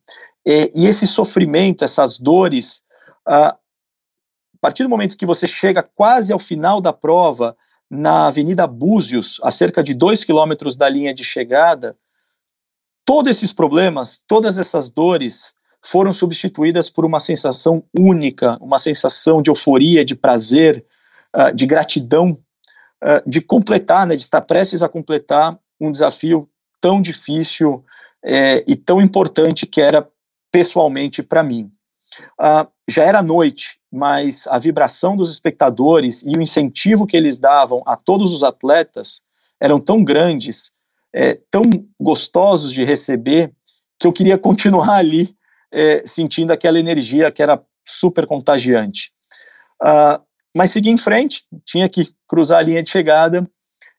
é, 0.47 0.71
e 0.75 0.87
esse 0.87 1.07
sofrimento, 1.07 1.85
essas 1.85 2.19
dores, 2.19 2.83
a, 3.27 3.49
a 3.49 3.59
partir 4.61 4.83
do 4.83 4.89
momento 4.89 5.17
que 5.17 5.27
você 5.27 5.47
chega 5.47 5.83
quase 5.83 6.33
ao 6.33 6.39
final 6.39 6.81
da 6.81 6.93
prova, 6.93 7.57
na 7.91 8.27
Avenida 8.27 8.67
Búzios, 8.67 9.41
a 9.43 9.51
cerca 9.51 9.83
de 9.83 9.95
dois 9.95 10.25
quilômetros 10.25 10.77
da 10.77 10.89
linha 10.89 11.15
de 11.15 11.25
chegada, 11.25 11.97
todos 13.05 13.31
esses 13.31 13.53
problemas, 13.53 14.21
todas 14.27 14.59
essas 14.59 14.91
dores 14.91 15.55
foram 15.81 16.13
substituídas 16.13 16.91
por 16.91 17.05
uma 17.05 17.21
sensação 17.21 17.83
única, 17.97 18.59
uma 18.61 18.79
sensação 18.79 19.41
de 19.41 19.51
euforia, 19.51 20.05
de 20.05 20.15
prazer, 20.15 20.85
uh, 21.35 21.55
de 21.55 21.67
gratidão, 21.67 22.39
uh, 23.03 23.29
de 23.29 23.41
completar, 23.41 24.07
né, 24.07 24.17
de 24.17 24.23
estar 24.23 24.43
prestes 24.43 24.83
a 24.83 24.89
completar 24.89 25.59
um 25.81 25.91
desafio 25.91 26.49
tão 26.81 27.01
difícil 27.01 27.85
é, 28.23 28.65
e 28.67 28.77
tão 28.77 29.01
importante 29.01 29.67
que 29.67 29.81
era 29.81 30.07
pessoalmente 30.51 31.23
para 31.23 31.43
mim. 31.43 31.71
Uh, 32.39 32.69
já 32.89 33.05
era 33.05 33.23
noite 33.23 33.78
mas 33.91 34.47
a 34.47 34.59
vibração 34.59 35.17
dos 35.17 35.31
espectadores 35.31 36.23
e 36.23 36.37
o 36.37 36.43
incentivo 36.43 37.07
que 37.07 37.17
eles 37.17 37.39
davam 37.39 37.83
a 37.87 37.97
todos 37.97 38.33
os 38.33 38.43
atletas 38.43 39.23
eram 39.61 39.81
tão 39.81 40.05
grandes, 40.05 40.73
é, 41.13 41.39
tão 41.51 41.63
gostosos 41.99 42.73
de 42.73 42.85
receber, 42.85 43.53
que 43.99 44.07
eu 44.07 44.13
queria 44.13 44.37
continuar 44.39 44.97
ali 44.97 45.35
é, 45.73 46.03
sentindo 46.07 46.53
aquela 46.53 46.79
energia 46.79 47.31
que 47.31 47.43
era 47.43 47.63
super 47.85 48.27
contagiante. 48.27 49.13
Uh, 49.83 50.21
mas 50.57 50.71
segui 50.71 50.91
em 50.91 50.97
frente, 50.97 51.45
tinha 51.65 51.89
que 51.89 52.11
cruzar 52.27 52.59
a 52.59 52.63
linha 52.63 52.83
de 52.83 52.91
chegada, 52.91 53.49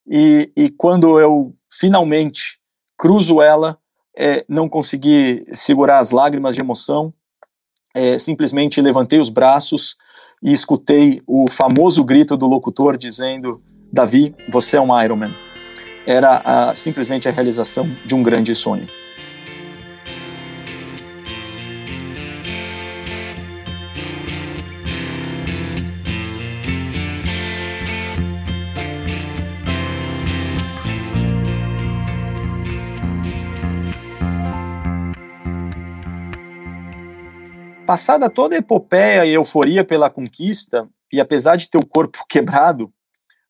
e, 0.05 0.51
e 0.55 0.69
quando 0.69 1.19
eu 1.19 1.55
finalmente 1.71 2.59
cruzo 2.97 3.41
ela, 3.41 3.77
é, 4.17 4.43
não 4.49 4.67
consegui 4.67 5.45
segurar 5.51 5.99
as 5.99 6.11
lágrimas 6.11 6.55
de 6.55 6.61
emoção, 6.61 7.13
é, 7.93 8.17
simplesmente 8.19 8.81
levantei 8.81 9.19
os 9.19 9.29
braços 9.29 9.95
e 10.41 10.51
escutei 10.51 11.21
o 11.27 11.45
famoso 11.49 12.03
grito 12.03 12.37
do 12.37 12.45
locutor 12.45 12.97
dizendo: 12.97 13.61
Davi, 13.91 14.35
você 14.49 14.77
é 14.77 14.81
um 14.81 15.01
Ironman. 15.01 15.33
Era 16.05 16.41
a, 16.43 16.75
simplesmente 16.75 17.27
a 17.27 17.31
realização 17.31 17.89
de 18.05 18.15
um 18.15 18.23
grande 18.23 18.55
sonho. 18.55 18.87
Passada 37.89 38.29
toda 38.29 38.53
a 38.53 38.59
epopeia 38.59 39.25
e 39.25 39.33
euforia 39.33 39.83
pela 39.83 40.11
conquista, 40.11 40.87
e 41.11 41.19
apesar 41.19 41.55
de 41.55 41.67
ter 41.67 41.79
o 41.79 41.85
corpo 41.87 42.23
quebrado, 42.29 42.93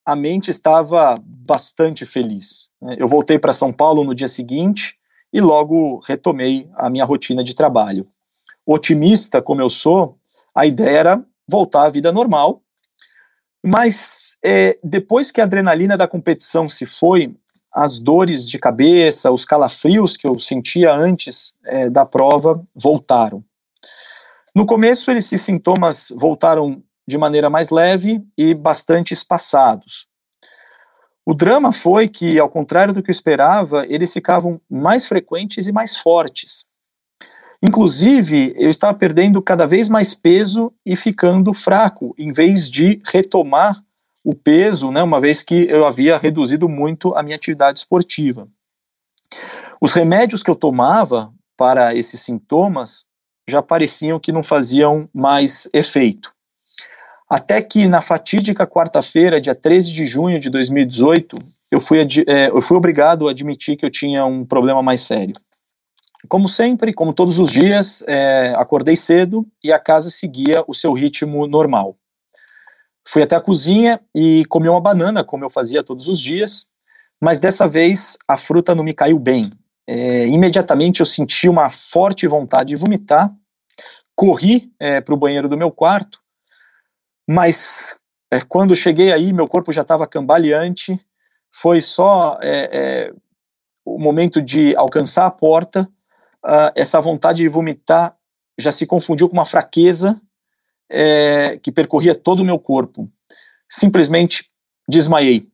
a 0.06 0.16
mente 0.16 0.50
estava 0.50 1.22
bastante 1.22 2.06
feliz. 2.06 2.70
Né? 2.82 2.96
Eu 2.98 3.06
voltei 3.06 3.38
para 3.38 3.52
São 3.52 3.74
Paulo 3.74 4.02
no 4.02 4.16
dia 4.16 4.30
seguinte 4.30 4.96
e 5.34 5.42
logo 5.42 6.00
retomei 6.08 6.70
a 6.78 6.90
minha 6.90 7.04
rotina 7.04 7.44
de 7.44 7.54
trabalho. 7.54 8.08
Otimista 8.66 9.42
como 9.42 9.60
eu 9.62 9.70
sou, 9.70 10.18
a 10.56 10.66
ideia 10.66 10.98
era 10.98 11.26
voltar 11.46 11.88
à 11.88 11.90
vida 11.90 12.10
normal, 12.10 12.62
mas 13.62 14.38
é, 14.42 14.80
depois 14.82 15.32
que 15.32 15.42
a 15.42 15.44
adrenalina 15.44 15.98
da 15.98 16.08
competição 16.08 16.70
se 16.70 16.86
foi, 16.86 17.36
as 17.74 18.00
dores 18.00 18.48
de 18.48 18.58
cabeça, 18.58 19.34
os 19.34 19.44
calafrios 19.44 20.16
que 20.16 20.26
eu 20.26 20.40
sentia 20.40 20.96
antes 20.96 21.54
é, 21.66 21.90
da 21.90 22.06
prova 22.06 22.66
voltaram. 22.74 23.44
No 24.56 24.66
começo, 24.66 25.12
esses 25.12 25.42
sintomas 25.42 26.12
voltaram 26.16 26.84
de 27.08 27.18
maneira 27.18 27.50
mais 27.50 27.70
leve 27.70 28.22
e 28.38 28.54
bastante 28.54 29.14
espaçados. 29.14 30.08
O 31.26 31.34
drama 31.34 31.72
foi 31.72 32.08
que, 32.08 32.40
ao 32.40 32.50
contrário 32.50 32.94
do 32.94 33.04
que 33.04 33.10
eu 33.10 33.14
esperava, 33.14 33.86
eles 33.88 34.12
ficavam 34.12 34.60
mais 34.70 35.06
frequentes 35.06 35.68
e 35.68 35.72
mais 35.72 35.96
fortes. 35.96 36.66
Inclusive, 37.62 38.54
eu 38.58 38.70
estava 38.70 38.98
perdendo 38.98 39.42
cada 39.42 39.68
vez 39.68 39.90
mais 39.90 40.14
peso 40.14 40.74
e 40.86 40.96
ficando 40.96 41.54
fraco, 41.54 42.16
em 42.18 42.32
vez 42.32 42.70
de 42.70 43.02
retomar 43.06 43.84
o 44.24 44.34
peso, 44.34 44.92
né, 44.92 45.04
uma 45.04 45.20
vez 45.20 45.44
que 45.44 45.68
eu 45.70 45.86
havia 45.86 46.18
reduzido 46.18 46.70
muito 46.70 47.14
a 47.16 47.22
minha 47.22 47.36
atividade 47.36 47.80
esportiva. 47.80 48.48
Os 49.82 49.94
remédios 49.94 50.42
que 50.42 50.50
eu 50.50 50.56
tomava 50.56 51.34
para 51.58 51.94
esses 51.94 52.22
sintomas 52.22 53.06
já 53.50 53.62
pareciam 53.62 54.20
que 54.20 54.32
não 54.32 54.44
faziam 54.44 55.10
mais 55.14 55.68
efeito. 55.74 56.32
Até 57.30 57.62
que 57.62 57.88
na 57.88 58.02
fatídica 58.02 58.66
quarta-feira, 58.66 59.42
dia 59.42 59.54
13 59.54 59.94
de 59.94 60.06
junho 60.06 60.40
de 60.40 60.50
2018, 60.50 61.36
eu 61.72 61.80
fui, 61.80 62.00
é, 62.28 62.50
eu 62.50 62.62
fui 62.62 62.76
obrigado 62.76 63.28
a 63.28 63.32
admitir 63.32 63.78
que 63.78 63.86
eu 63.86 63.92
tinha 63.92 64.26
um 64.26 64.44
problema 64.44 64.82
mais 64.82 65.02
sério. 65.02 65.36
Como 66.28 66.50
sempre, 66.50 66.94
como 66.94 67.14
todos 67.14 67.40
os 67.40 67.52
dias, 67.52 68.04
é, 68.08 68.54
acordei 68.58 68.96
cedo 68.96 69.48
e 69.64 69.72
a 69.72 69.80
casa 69.80 70.10
seguia 70.10 70.64
o 70.68 70.74
seu 70.74 70.92
ritmo 70.94 71.48
normal. 71.48 71.96
Fui 73.08 73.22
até 73.22 73.36
a 73.36 73.42
cozinha 73.42 74.02
e 74.14 74.44
comi 74.46 74.68
uma 74.68 74.82
banana, 74.82 75.24
como 75.24 75.46
eu 75.46 75.50
fazia 75.50 75.84
todos 75.84 76.08
os 76.08 76.20
dias, 76.20 76.68
mas 77.22 77.40
dessa 77.40 77.68
vez 77.68 78.18
a 78.28 78.38
fruta 78.38 78.76
não 78.76 78.84
me 78.84 78.94
caiu 78.94 79.18
bem. 79.18 79.52
É, 79.88 80.28
imediatamente 80.28 81.00
eu 81.00 81.06
senti 81.06 81.48
uma 81.48 81.70
forte 81.70 82.28
vontade 82.28 82.70
de 82.70 82.76
vomitar 82.76 83.34
corri 84.20 84.70
é, 84.78 85.00
para 85.00 85.14
o 85.14 85.18
banheiro 85.18 85.48
do 85.48 85.56
meu 85.56 85.72
quarto, 85.72 86.20
mas 87.26 87.98
é, 88.30 88.42
quando 88.42 88.76
cheguei 88.76 89.14
aí, 89.14 89.32
meu 89.32 89.48
corpo 89.48 89.72
já 89.72 89.82
estava 89.82 90.06
cambaleante, 90.06 91.00
foi 91.50 91.80
só 91.80 92.38
é, 92.42 92.70
é, 92.70 93.14
o 93.86 93.98
momento 93.98 94.42
de 94.42 94.76
alcançar 94.76 95.26
a 95.26 95.32
porta, 95.32 95.90
uh, 96.46 96.70
essa 96.76 97.00
vontade 97.00 97.38
de 97.38 97.48
vomitar 97.48 98.14
já 98.60 98.74
se 98.74 98.86
confundiu 98.86 99.30
com 99.30 99.38
uma 99.38 99.46
fraqueza 99.46 100.20
é, 100.92 101.58
que 101.58 101.72
percorria 101.72 102.14
todo 102.14 102.42
o 102.42 102.46
meu 102.46 102.60
corpo. 102.60 103.10
Simplesmente 103.70 104.52
desmaiei. 104.86 105.48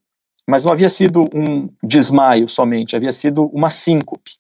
Mas 0.50 0.64
não 0.64 0.72
havia 0.72 0.90
sido 0.90 1.30
um 1.36 1.70
desmaio 1.84 2.50
somente, 2.50 2.96
havia 2.96 3.12
sido 3.12 3.46
uma 3.54 3.70
síncope. 3.70 4.32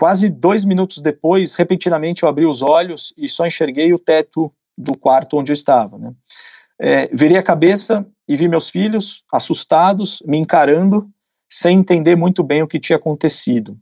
Quase 0.00 0.30
dois 0.30 0.64
minutos 0.64 1.02
depois, 1.02 1.54
repentinamente 1.54 2.22
eu 2.22 2.28
abri 2.30 2.46
os 2.46 2.62
olhos 2.62 3.12
e 3.18 3.28
só 3.28 3.46
enxerguei 3.46 3.92
o 3.92 3.98
teto 3.98 4.50
do 4.74 4.96
quarto 4.96 5.36
onde 5.36 5.52
eu 5.52 5.54
estava. 5.54 5.98
Né? 5.98 6.14
É, 6.80 7.06
virei 7.08 7.36
a 7.36 7.42
cabeça 7.42 8.06
e 8.26 8.34
vi 8.34 8.48
meus 8.48 8.70
filhos 8.70 9.22
assustados, 9.30 10.22
me 10.24 10.38
encarando, 10.38 11.06
sem 11.46 11.80
entender 11.80 12.16
muito 12.16 12.42
bem 12.42 12.62
o 12.62 12.66
que 12.66 12.80
tinha 12.80 12.96
acontecido. 12.96 13.78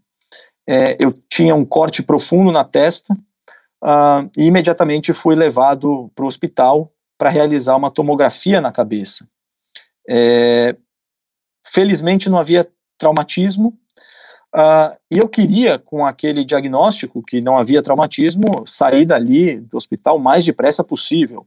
É, 0.69 0.97
eu 0.99 1.15
tinha 1.31 1.55
um 1.55 1.65
corte 1.65 2.03
profundo 2.03 2.51
na 2.51 2.65
testa 2.65 3.15
uh, 3.85 4.29
e 4.37 4.43
imediatamente 4.43 5.13
fui 5.13 5.37
levado 5.37 6.11
para 6.17 6.25
o 6.25 6.29
hospital 6.29 6.93
para 7.17 7.31
realizar 7.31 7.77
uma 7.77 7.93
tomografia 7.93 8.61
na 8.61 8.73
cabeça. 8.73 9.25
É, 10.09 10.75
felizmente 11.65 12.29
não 12.29 12.39
havia 12.39 12.67
traumatismo, 12.99 13.79
Uh, 14.55 14.97
e 15.11 15.19
eu 15.19 15.29
queria, 15.29 15.79
com 15.79 16.07
aquele 16.07 16.45
diagnóstico 16.45 17.23
que 17.23 17.41
não 17.41 17.59
havia 17.59 17.83
traumatismo, 17.83 18.67
sair 18.67 19.05
dali 19.05 19.61
do 19.61 19.77
hospital 19.77 20.17
o 20.17 20.21
mais 20.21 20.45
depressa 20.45 20.83
possível. 20.83 21.47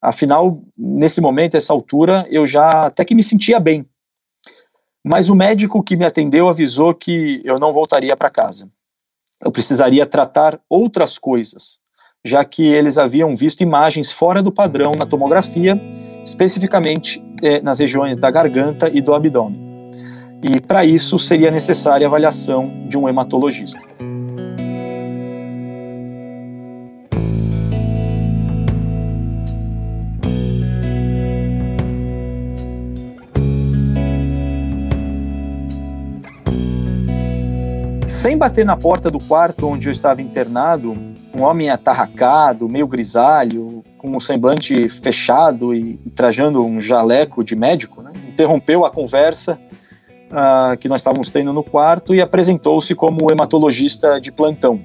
Afinal, 0.00 0.60
nesse 0.76 1.20
momento, 1.20 1.56
essa 1.56 1.72
altura, 1.72 2.26
eu 2.28 2.44
já 2.44 2.86
até 2.86 3.04
que 3.04 3.14
me 3.14 3.22
sentia 3.22 3.60
bem. 3.60 3.86
Mas 5.04 5.28
o 5.28 5.34
médico 5.34 5.82
que 5.82 5.96
me 5.96 6.04
atendeu 6.04 6.48
avisou 6.48 6.94
que 6.94 7.40
eu 7.44 7.58
não 7.58 7.72
voltaria 7.72 8.16
para 8.16 8.30
casa. 8.30 8.68
Eu 9.40 9.50
precisaria 9.50 10.06
tratar 10.06 10.60
outras 10.68 11.18
coisas, 11.18 11.80
já 12.24 12.44
que 12.44 12.64
eles 12.64 12.98
haviam 12.98 13.34
visto 13.36 13.62
imagens 13.62 14.10
fora 14.10 14.42
do 14.42 14.52
padrão 14.52 14.92
na 14.96 15.06
tomografia, 15.06 15.80
especificamente 16.24 17.22
eh, 17.42 17.60
nas 17.60 17.80
regiões 17.80 18.18
da 18.18 18.30
garganta 18.30 18.88
e 18.88 19.00
do 19.00 19.12
abdômen 19.12 19.71
e 20.42 20.60
para 20.60 20.84
isso 20.84 21.18
seria 21.20 21.52
necessária 21.52 22.04
a 22.04 22.08
avaliação 22.08 22.86
de 22.88 22.98
um 22.98 23.08
hematologista. 23.08 23.80
Sem 38.08 38.36
bater 38.36 38.64
na 38.64 38.76
porta 38.76 39.10
do 39.10 39.18
quarto 39.18 39.66
onde 39.68 39.88
eu 39.88 39.92
estava 39.92 40.20
internado, 40.20 40.92
um 41.34 41.42
homem 41.42 41.70
atarracado, 41.70 42.68
meio 42.68 42.86
grisalho, 42.86 43.82
com 43.96 44.16
um 44.16 44.20
semblante 44.20 44.88
fechado 44.88 45.74
e, 45.74 45.96
trajando 46.14 46.64
um 46.64 46.80
jaleco 46.80 47.42
de 47.42 47.56
médico, 47.56 48.02
né, 48.02 48.12
interrompeu 48.28 48.84
a 48.84 48.90
conversa 48.90 49.58
uh, 50.32 50.76
que 50.78 50.88
nós 50.88 51.00
estávamos 51.00 51.30
tendo 51.30 51.52
no 51.52 51.62
quarto 51.62 52.14
e 52.14 52.20
apresentou-se 52.20 52.94
como 52.94 53.30
hematologista 53.30 54.20
de 54.20 54.32
plantão. 54.32 54.80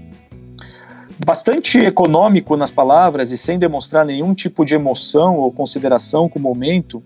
Bastante 1.25 1.79
econômico 1.79 2.55
nas 2.55 2.69
palavras 2.69 3.31
e 3.31 3.37
sem 3.37 3.57
demonstrar 3.57 4.05
nenhum 4.05 4.33
tipo 4.33 4.63
de 4.63 4.75
emoção 4.75 5.37
ou 5.37 5.51
consideração 5.51 6.29
com 6.29 6.37
o 6.37 6.41
momento, 6.41 7.01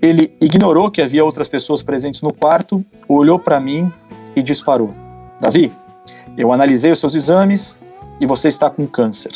ele 0.00 0.34
ignorou 0.40 0.90
que 0.90 1.02
havia 1.02 1.24
outras 1.24 1.48
pessoas 1.48 1.82
presentes 1.82 2.22
no 2.22 2.32
quarto, 2.32 2.82
olhou 3.06 3.38
para 3.38 3.60
mim 3.60 3.92
e 4.34 4.42
disparou: 4.42 4.94
Davi, 5.40 5.70
eu 6.36 6.52
analisei 6.52 6.90
os 6.90 7.00
seus 7.00 7.14
exames 7.14 7.76
e 8.20 8.24
você 8.24 8.48
está 8.48 8.70
com 8.70 8.86
câncer. 8.86 9.32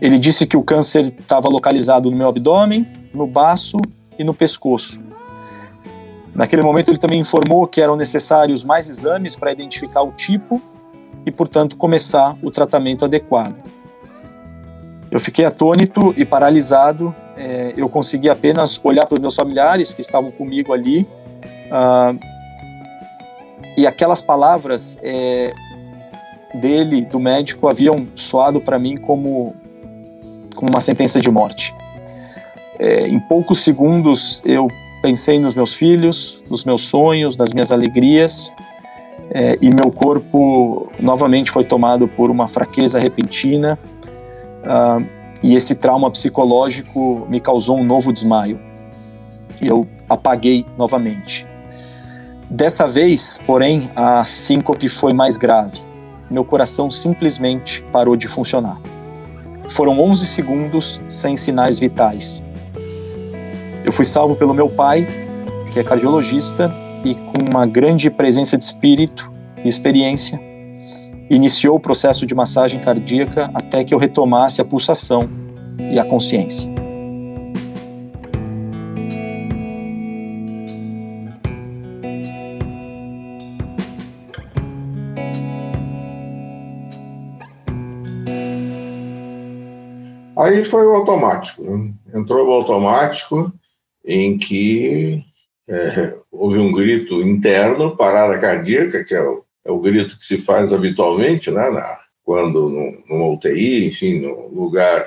Ele 0.00 0.18
disse 0.18 0.46
que 0.46 0.56
o 0.56 0.62
câncer 0.62 1.14
estava 1.18 1.48
localizado 1.48 2.10
no 2.10 2.16
meu 2.16 2.28
abdômen, 2.28 2.86
no 3.12 3.26
baço 3.26 3.78
e 4.18 4.24
no 4.24 4.32
pescoço. 4.32 5.05
Naquele 6.36 6.60
momento, 6.60 6.90
ele 6.90 6.98
também 6.98 7.18
informou 7.18 7.66
que 7.66 7.80
eram 7.80 7.96
necessários 7.96 8.62
mais 8.62 8.90
exames 8.90 9.34
para 9.34 9.50
identificar 9.50 10.02
o 10.02 10.12
tipo 10.12 10.60
e, 11.24 11.32
portanto, 11.32 11.76
começar 11.76 12.36
o 12.42 12.50
tratamento 12.50 13.06
adequado. 13.06 13.58
Eu 15.10 15.18
fiquei 15.18 15.46
atônito 15.46 16.12
e 16.14 16.26
paralisado. 16.26 17.14
É, 17.38 17.72
eu 17.74 17.88
consegui 17.88 18.28
apenas 18.28 18.78
olhar 18.84 19.06
para 19.06 19.14
os 19.14 19.20
meus 19.20 19.34
familiares 19.34 19.94
que 19.94 20.02
estavam 20.02 20.30
comigo 20.30 20.74
ali. 20.74 21.08
Uh, 21.68 22.20
e 23.78 23.86
aquelas 23.86 24.20
palavras 24.20 24.98
é, 25.02 25.50
dele, 26.52 27.00
do 27.00 27.18
médico, 27.18 27.66
haviam 27.66 28.06
soado 28.14 28.60
para 28.60 28.78
mim 28.78 28.98
como, 28.98 29.54
como 30.54 30.70
uma 30.70 30.82
sentença 30.82 31.18
de 31.18 31.30
morte. 31.30 31.74
É, 32.78 33.08
em 33.08 33.18
poucos 33.20 33.60
segundos 33.62 34.42
eu 34.44 34.68
pensei 35.06 35.38
nos 35.38 35.54
meus 35.54 35.72
filhos, 35.72 36.42
nos 36.50 36.64
meus 36.64 36.82
sonhos, 36.82 37.36
nas 37.36 37.52
minhas 37.52 37.70
alegrias, 37.70 38.52
é, 39.30 39.56
e 39.62 39.70
meu 39.72 39.92
corpo 39.92 40.88
novamente 40.98 41.48
foi 41.48 41.64
tomado 41.64 42.08
por 42.08 42.28
uma 42.28 42.48
fraqueza 42.48 42.98
repentina, 42.98 43.78
uh, 44.64 45.06
e 45.44 45.54
esse 45.54 45.76
trauma 45.76 46.10
psicológico 46.10 47.24
me 47.30 47.38
causou 47.38 47.78
um 47.78 47.84
novo 47.84 48.12
desmaio. 48.12 48.58
Eu 49.62 49.86
apaguei 50.08 50.66
novamente. 50.76 51.46
Dessa 52.50 52.88
vez, 52.88 53.40
porém, 53.46 53.88
a 53.94 54.24
síncope 54.24 54.88
foi 54.88 55.12
mais 55.12 55.36
grave. 55.36 55.78
Meu 56.28 56.44
coração 56.44 56.90
simplesmente 56.90 57.80
parou 57.92 58.16
de 58.16 58.26
funcionar. 58.26 58.80
Foram 59.68 60.00
11 60.00 60.26
segundos 60.26 61.00
sem 61.08 61.36
sinais 61.36 61.78
vitais. 61.78 62.42
Eu 63.86 63.92
fui 63.92 64.04
salvo 64.04 64.34
pelo 64.34 64.52
meu 64.52 64.68
pai, 64.68 65.06
que 65.72 65.78
é 65.78 65.84
cardiologista 65.84 66.74
e 67.04 67.14
com 67.14 67.48
uma 67.48 67.64
grande 67.64 68.10
presença 68.10 68.58
de 68.58 68.64
espírito 68.64 69.32
e 69.64 69.68
experiência, 69.68 70.40
iniciou 71.30 71.76
o 71.76 71.80
processo 71.80 72.26
de 72.26 72.34
massagem 72.34 72.80
cardíaca 72.80 73.48
até 73.54 73.84
que 73.84 73.94
eu 73.94 73.98
retomasse 73.98 74.60
a 74.60 74.64
pulsação 74.64 75.30
e 75.78 76.00
a 76.00 76.04
consciência. 76.04 76.68
Aí 90.36 90.64
foi 90.64 90.84
o 90.84 90.92
automático. 90.92 91.62
Né? 91.62 91.92
Entrou 92.12 92.48
o 92.48 92.52
automático 92.52 93.52
em 94.06 94.38
que 94.38 95.24
é, 95.68 96.14
houve 96.30 96.58
um 96.58 96.70
grito 96.70 97.20
interno, 97.20 97.96
parada 97.96 98.38
cardíaca, 98.38 99.04
que 99.04 99.14
é 99.14 99.22
o, 99.22 99.44
é 99.64 99.70
o 99.70 99.80
grito 99.80 100.16
que 100.16 100.24
se 100.24 100.38
faz 100.38 100.72
habitualmente, 100.72 101.50
né, 101.50 101.68
na, 101.70 102.00
quando 102.22 102.68
no, 102.68 103.02
numa 103.08 103.28
UTI, 103.34 103.86
enfim, 103.86 104.20
no 104.20 104.48
lugar, 104.48 105.04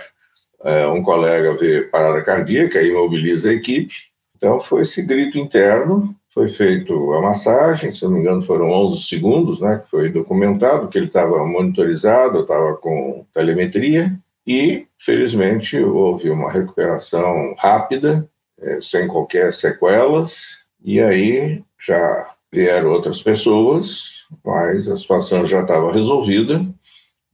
é, 0.64 0.88
um 0.88 1.02
colega 1.02 1.56
vê 1.56 1.84
parada 1.84 2.22
cardíaca 2.22 2.82
e 2.82 2.90
imobiliza 2.90 3.50
a 3.50 3.54
equipe. 3.54 3.94
Então 4.36 4.60
foi 4.60 4.82
esse 4.82 5.02
grito 5.02 5.38
interno, 5.38 6.14
foi 6.34 6.50
feito 6.50 7.14
a 7.14 7.22
massagem, 7.22 7.92
se 7.92 8.04
não 8.04 8.12
me 8.12 8.20
engano 8.20 8.42
foram 8.42 8.70
11 8.70 9.04
segundos, 9.04 9.62
né, 9.62 9.82
que 9.84 9.90
foi 9.90 10.10
documentado 10.10 10.90
que 10.90 10.98
ele 10.98 11.08
estava 11.08 11.46
monitorizado, 11.46 12.42
estava 12.42 12.76
com 12.76 13.26
telemetria, 13.34 14.14
e 14.46 14.88
felizmente 14.98 15.78
houve 15.78 16.30
uma 16.30 16.52
recuperação 16.52 17.54
rápida, 17.58 18.28
é, 18.62 18.80
sem 18.82 19.08
qualquer 19.08 19.54
sequelas, 19.54 20.64
e 20.84 21.00
aí 21.00 21.64
já 21.80 22.36
vieram 22.52 22.90
outras 22.92 23.22
pessoas, 23.22 24.28
mas 24.44 24.90
a 24.90 24.98
situação 24.98 25.46
já 25.46 25.62
estava 25.62 25.92
resolvida. 25.92 26.66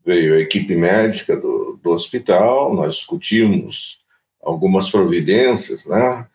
Veio 0.06 0.36
a 0.36 0.40
equipe 0.40 0.76
médica 0.76 1.36
do, 1.36 1.80
do 1.82 1.92
hospital, 1.92 2.74
nós 2.74 2.96
discutimos 2.96 4.04
algumas 4.42 4.90
providências, 4.90 5.86
né? 5.88 6.28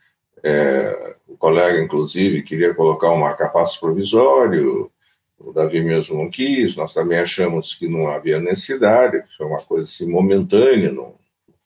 É, 0.43 1.15
o 1.29 1.37
colega, 1.37 1.81
inclusive, 1.81 2.43
queria 2.43 2.75
colocar 2.75 3.11
um 3.11 3.21
marca-passo 3.21 3.79
provisório, 3.79 4.91
o 5.39 5.53
Davi 5.53 5.81
mesmo 5.81 6.19
não 6.19 6.29
quis, 6.29 6.77
nós 6.77 6.93
também 6.93 7.19
achamos 7.19 7.75
que 7.75 7.89
não 7.89 8.09
havia 8.09 8.41
necessidade, 8.41 9.25
foi 9.37 9.47
uma 9.47 9.61
coisa 9.61 9.85
assim, 9.85 10.11
momentânea, 10.11 10.93
não 10.93 11.15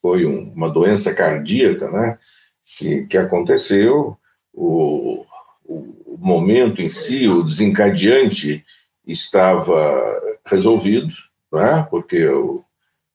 foi 0.01 0.27
um, 0.27 0.53
uma 0.55 0.71
doença 0.71 1.15
cardíaca, 1.15 1.91
né? 1.91 2.19
Que, 2.65 3.07
que 3.07 3.19
aconteceu, 3.19 4.17
o, 4.53 5.25
o 5.65 6.17
momento 6.19 6.81
em 6.81 6.89
si, 6.89 7.29
o 7.29 7.43
desencadeante 7.43 8.65
estava 9.07 10.21
resolvido, 10.47 11.13
né? 11.53 11.87
porque 11.91 12.27
o, 12.27 12.65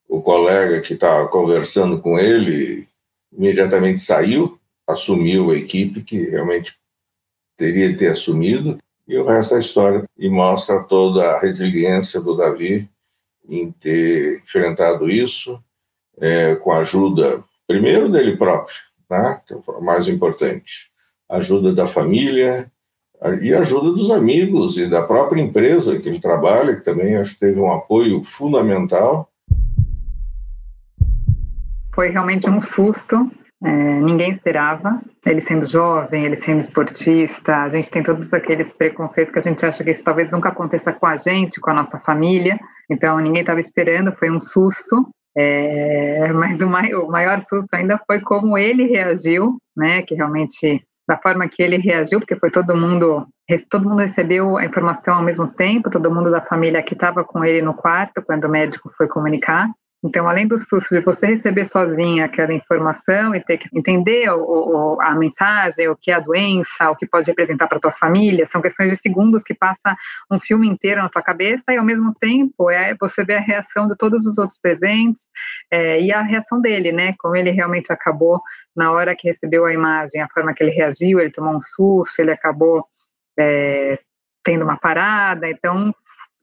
o 0.08 0.22
colega 0.22 0.82
que 0.82 0.94
estava 0.94 1.28
conversando 1.28 2.00
com 2.02 2.20
ele 2.20 2.88
imediatamente 3.32 4.00
saiu, 4.00 4.60
assumiu 4.88 5.52
a 5.52 5.58
equipe 5.58 6.04
que 6.04 6.30
realmente 6.30 6.78
teria 7.56 7.90
de 7.90 7.98
ter 7.98 8.08
assumido, 8.08 8.78
e 9.08 9.18
o 9.18 9.26
resto 9.26 9.54
da 9.54 9.60
história, 9.60 10.06
e 10.18 10.30
mostra 10.30 10.84
toda 10.84 11.32
a 11.32 11.40
resiliência 11.40 12.22
do 12.22 12.36
Davi 12.36 12.90
em 13.48 13.72
ter 13.72 14.40
enfrentado 14.40 15.10
isso, 15.10 15.62
é, 16.20 16.56
com 16.56 16.72
a 16.72 16.80
ajuda, 16.80 17.44
primeiro 17.68 18.12
dele 18.12 18.38
próprio, 18.38 18.78
né? 19.10 19.42
que 19.46 19.54
é 19.54 19.58
o 19.58 19.82
mais 19.82 20.08
importante. 20.08 20.90
Ajuda 21.30 21.74
da 21.74 21.88
família 21.88 22.72
e 23.42 23.54
ajuda 23.54 23.92
dos 23.92 24.12
amigos 24.12 24.78
e 24.78 24.90
da 24.90 25.02
própria 25.02 25.42
empresa 25.42 26.00
que 26.00 26.08
ele 26.08 26.20
trabalha, 26.20 26.76
que 26.76 26.84
também 26.84 27.16
acho 27.16 27.34
que 27.34 27.42
teve 27.42 27.60
um 27.60 27.72
apoio 27.72 28.24
fundamental. 28.24 29.30
Foi 31.94 32.10
realmente 32.10 32.50
um 32.50 32.62
susto. 32.62 33.30
É, 33.62 34.00
ninguém 34.00 34.32
esperava, 34.32 35.02
ele 35.26 35.42
sendo 35.42 35.68
jovem, 35.68 36.24
ele 36.24 36.38
sendo 36.38 36.62
esportista, 36.62 37.58
a 37.58 37.68
gente 37.68 37.92
tem 37.92 38.02
todos 38.02 38.34
aqueles 38.34 38.72
preconceitos 38.72 39.34
que 39.34 39.40
a 39.40 39.42
gente 39.42 39.66
acha 39.66 39.84
que 39.84 39.92
isso 39.92 40.02
talvez 40.02 40.32
nunca 40.32 40.48
aconteça 40.48 40.94
com 40.94 41.06
a 41.06 41.18
gente, 41.18 41.60
com 41.60 41.70
a 41.70 41.74
nossa 41.74 42.00
família, 42.00 42.58
então 42.90 43.20
ninguém 43.20 43.42
estava 43.42 43.60
esperando, 43.60 44.14
foi 44.14 44.32
um 44.32 44.40
susto, 44.40 45.06
é, 45.38 46.32
mas 46.34 46.62
o 46.62 46.68
maior, 46.68 47.04
o 47.04 47.12
maior 47.12 47.40
susto 47.42 47.74
ainda 47.74 48.00
foi 48.06 48.20
como 48.20 48.58
ele 48.58 48.88
reagiu, 48.88 49.58
né? 49.76 50.02
Que 50.02 50.16
realmente 50.16 50.84
da 51.08 51.18
forma 51.18 51.48
que 51.48 51.64
ele 51.64 51.78
reagiu, 51.78 52.20
porque 52.20 52.36
foi 52.36 52.52
todo 52.52 52.78
mundo, 52.78 53.26
todo 53.68 53.90
mundo 53.90 54.00
recebeu 54.00 54.58
a 54.58 54.66
informação 54.66 55.16
ao 55.16 55.24
mesmo 55.24 55.48
tempo, 55.48 55.90
todo 55.90 56.14
mundo 56.14 56.30
da 56.30 56.40
família 56.40 56.84
que 56.84 56.94
estava 56.94 57.24
com 57.24 57.44
ele 57.44 57.64
no 57.64 57.74
quarto 57.74 58.22
quando 58.22 58.46
o 58.46 58.50
médico 58.50 58.92
foi 58.96 59.08
comunicar. 59.08 59.68
Então, 60.02 60.30
além 60.30 60.48
do 60.48 60.58
susto 60.58 60.96
de 60.96 61.02
você 61.02 61.28
receber 61.28 61.66
sozinha 61.66 62.26
aquela 62.26 62.54
informação 62.54 63.36
e 63.36 63.42
ter 63.42 63.58
que 63.58 63.68
entender 63.78 64.30
o, 64.32 64.96
o, 64.96 65.02
a 65.02 65.14
mensagem, 65.14 65.90
o 65.90 65.96
que 65.96 66.10
é 66.10 66.14
a 66.14 66.20
doença, 66.22 66.90
o 66.90 66.96
que 66.96 67.06
pode 67.06 67.30
representar 67.30 67.68
para 67.68 67.82
tua 67.82 67.92
família, 67.92 68.48
são 68.48 68.62
questões 68.62 68.90
de 68.90 68.96
segundos 68.96 69.44
que 69.44 69.54
passa 69.54 69.96
um 70.32 70.40
filme 70.40 70.70
inteiro 70.70 71.02
na 71.02 71.10
tua 71.10 71.22
cabeça 71.22 71.74
e, 71.74 71.78
ao 71.78 71.84
mesmo 71.84 72.14
tempo, 72.14 72.70
é 72.70 72.96
você 73.00 73.26
vê 73.26 73.36
a 73.36 73.42
reação 73.42 73.88
de 73.88 73.98
todos 73.98 74.26
os 74.26 74.38
outros 74.38 74.58
presentes 74.58 75.30
é, 75.70 76.02
e 76.02 76.14
a 76.14 76.22
reação 76.22 76.62
dele, 76.62 76.94
né? 76.94 77.14
Como 77.20 77.36
ele 77.36 77.52
realmente 77.52 77.92
acabou 77.92 78.42
na 78.74 78.92
hora 78.92 79.16
que 79.16 79.28
recebeu 79.28 79.66
a 79.66 79.74
imagem, 79.74 80.22
a 80.22 80.30
forma 80.30 80.54
que 80.54 80.64
ele 80.64 80.72
reagiu, 80.72 81.20
ele 81.20 81.30
tomou 81.30 81.58
um 81.58 81.62
susto, 81.62 82.22
ele 82.22 82.32
acabou 82.32 82.86
é, 83.38 84.00
tendo 84.44 84.64
uma 84.64 84.78
parada. 84.78 85.50
Então, 85.50 85.94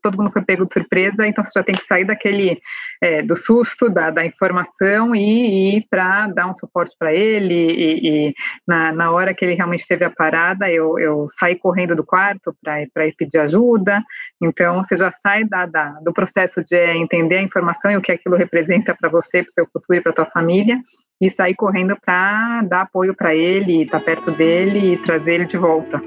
todo 0.07 0.17
mundo 0.17 0.31
foi 0.31 0.43
pego 0.43 0.65
de 0.65 0.73
surpresa, 0.73 1.27
então 1.27 1.43
você 1.43 1.59
já 1.59 1.65
tem 1.65 1.75
que 1.75 1.85
sair 1.85 2.05
daquele 2.05 2.61
é, 3.03 3.23
do 3.23 3.35
susto, 3.35 3.91
da, 3.91 4.11
da 4.11 4.25
informação 4.25 5.17
e 5.17 5.77
ir 5.77 5.87
para 5.91 6.29
dar 6.29 6.47
um 6.47 6.55
suporte 6.55 6.95
para 6.97 7.13
ele. 7.13 7.55
E, 7.55 8.29
e, 8.29 8.35
na, 8.67 8.93
na 8.93 9.11
hora 9.11 9.35
que 9.35 9.45
ele 9.45 9.55
realmente 9.55 9.87
teve 9.87 10.05
a 10.05 10.11
parada, 10.11 10.71
eu, 10.71 10.97
eu 10.99 11.27
saí 11.39 11.57
correndo 11.57 11.97
do 11.97 12.05
quarto 12.05 12.57
para 12.63 13.07
ir 13.07 13.15
pedir 13.17 13.39
ajuda. 13.39 14.01
Então 14.41 14.83
você 14.83 14.97
já 14.97 15.11
sai 15.11 15.45
da, 15.45 15.67
da, 15.67 15.99
do 16.03 16.13
processo 16.13 16.63
de 16.63 16.77
entender 16.97 17.39
a 17.39 17.43
informação 17.43 17.91
e 17.91 17.97
o 17.97 18.01
que 18.01 18.13
aquilo 18.13 18.37
representa 18.37 18.95
para 18.95 19.09
você, 19.09 19.43
para 19.43 19.51
o 19.51 19.53
seu 19.53 19.67
futuro 19.67 19.99
e 19.99 20.01
para 20.01 20.13
tua 20.13 20.27
família 20.27 20.79
e 21.21 21.29
sair 21.31 21.55
correndo 21.55 21.97
para 21.97 22.63
dar 22.63 22.83
apoio 22.83 23.15
para 23.15 23.35
ele, 23.35 23.83
estar 23.83 23.99
tá 23.99 24.05
perto 24.05 24.31
dele 24.31 24.93
e 24.93 24.97
trazer 24.99 25.35
ele 25.35 25.47
de 25.47 25.57
volta. 25.57 26.01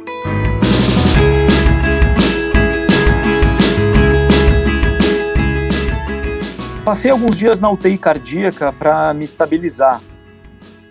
Passei 6.89 7.11
alguns 7.11 7.37
dias 7.37 7.59
na 7.59 7.69
UTI 7.69 7.99
cardíaca 7.99 8.73
para 8.73 9.13
me 9.13 9.23
estabilizar. 9.23 10.01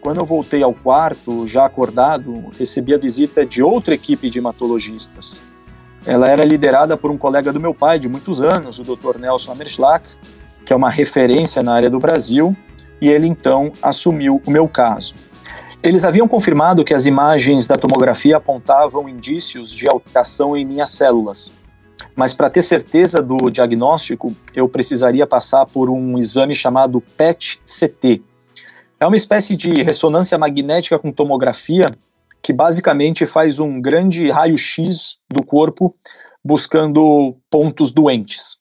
Quando 0.00 0.20
eu 0.20 0.24
voltei 0.24 0.62
ao 0.62 0.72
quarto, 0.72 1.44
já 1.48 1.66
acordado, 1.66 2.52
recebi 2.56 2.94
a 2.94 2.96
visita 2.96 3.44
de 3.44 3.64
outra 3.64 3.96
equipe 3.96 4.30
de 4.30 4.38
hematologistas. 4.38 5.42
Ela 6.06 6.28
era 6.28 6.44
liderada 6.44 6.96
por 6.96 7.10
um 7.10 7.18
colega 7.18 7.52
do 7.52 7.58
meu 7.58 7.74
pai 7.74 7.98
de 7.98 8.08
muitos 8.08 8.40
anos, 8.40 8.78
o 8.78 8.84
Dr. 8.84 9.18
Nelson 9.18 9.50
Amerschlack, 9.50 10.08
que 10.64 10.72
é 10.72 10.76
uma 10.76 10.88
referência 10.88 11.64
na 11.64 11.74
área 11.74 11.90
do 11.90 11.98
Brasil, 11.98 12.56
e 13.00 13.08
ele 13.08 13.26
então 13.26 13.72
assumiu 13.82 14.40
o 14.46 14.50
meu 14.52 14.68
caso. 14.68 15.16
Eles 15.82 16.04
haviam 16.04 16.28
confirmado 16.28 16.84
que 16.84 16.94
as 16.94 17.06
imagens 17.06 17.66
da 17.66 17.76
tomografia 17.76 18.36
apontavam 18.36 19.08
indícios 19.08 19.72
de 19.72 19.88
alteração 19.88 20.56
em 20.56 20.64
minhas 20.64 20.90
células, 20.90 21.50
mas 22.18 22.34
para 22.34 22.50
ter 22.50 22.62
certeza 22.62 23.22
do 23.22 23.48
diagnóstico, 23.48 24.34
eu 24.52 24.68
precisaria 24.68 25.24
passar 25.24 25.64
por 25.66 25.88
um 25.88 26.18
exame 26.18 26.52
chamado 26.52 27.00
PET-CT. 27.00 28.20
É 28.98 29.06
uma 29.06 29.16
espécie 29.16 29.54
de 29.54 29.82
ressonância 29.84 30.36
magnética 30.36 30.98
com 30.98 31.12
tomografia 31.12 31.86
que 32.42 32.52
basicamente 32.52 33.24
faz 33.24 33.60
um 33.60 33.80
grande 33.80 34.28
raio-x 34.30 35.18
do 35.30 35.44
corpo 35.44 35.94
buscando 36.44 37.36
pontos 37.48 37.92
doentes. 37.92 38.56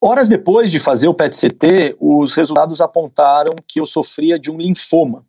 Horas 0.00 0.26
depois 0.26 0.72
de 0.72 0.80
fazer 0.80 1.06
o 1.06 1.14
PET-CT, 1.14 1.98
os 2.00 2.34
resultados 2.34 2.80
apontaram 2.80 3.54
que 3.64 3.78
eu 3.78 3.86
sofria 3.86 4.40
de 4.40 4.50
um 4.50 4.56
linfoma, 4.56 5.24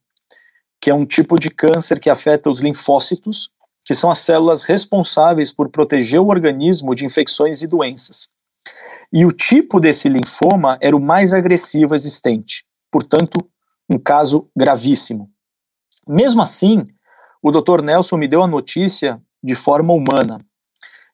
que 0.82 0.90
é 0.90 0.94
um 0.96 1.06
tipo 1.06 1.38
de 1.38 1.52
câncer 1.52 2.00
que 2.00 2.10
afeta 2.10 2.50
os 2.50 2.62
linfócitos, 2.62 3.52
que 3.84 3.94
são 3.94 4.10
as 4.10 4.20
células 4.20 4.64
responsáveis 4.64 5.52
por 5.52 5.70
proteger 5.70 6.20
o 6.20 6.28
organismo 6.28 6.96
de 6.96 7.06
infecções 7.06 7.62
e 7.62 7.68
doenças. 7.68 8.30
E 9.12 9.26
o 9.26 9.32
tipo 9.32 9.80
desse 9.80 10.08
linfoma 10.10 10.78
era 10.82 10.96
o 10.96 11.02
mais 11.02 11.34
agressivo 11.34 11.94
existente, 11.94 12.66
portanto, 12.92 13.38
um 13.90 14.00
caso 14.00 14.50
gravíssimo. 14.56 15.30
Mesmo 16.08 16.42
assim, 16.42 16.88
o 17.42 17.52
Dr. 17.52 17.82
Nelson 17.84 18.18
me 18.18 18.28
deu 18.28 18.42
a 18.42 18.48
notícia 18.48 19.22
de 19.44 19.54
forma 19.54 19.94
humana. 19.94 20.40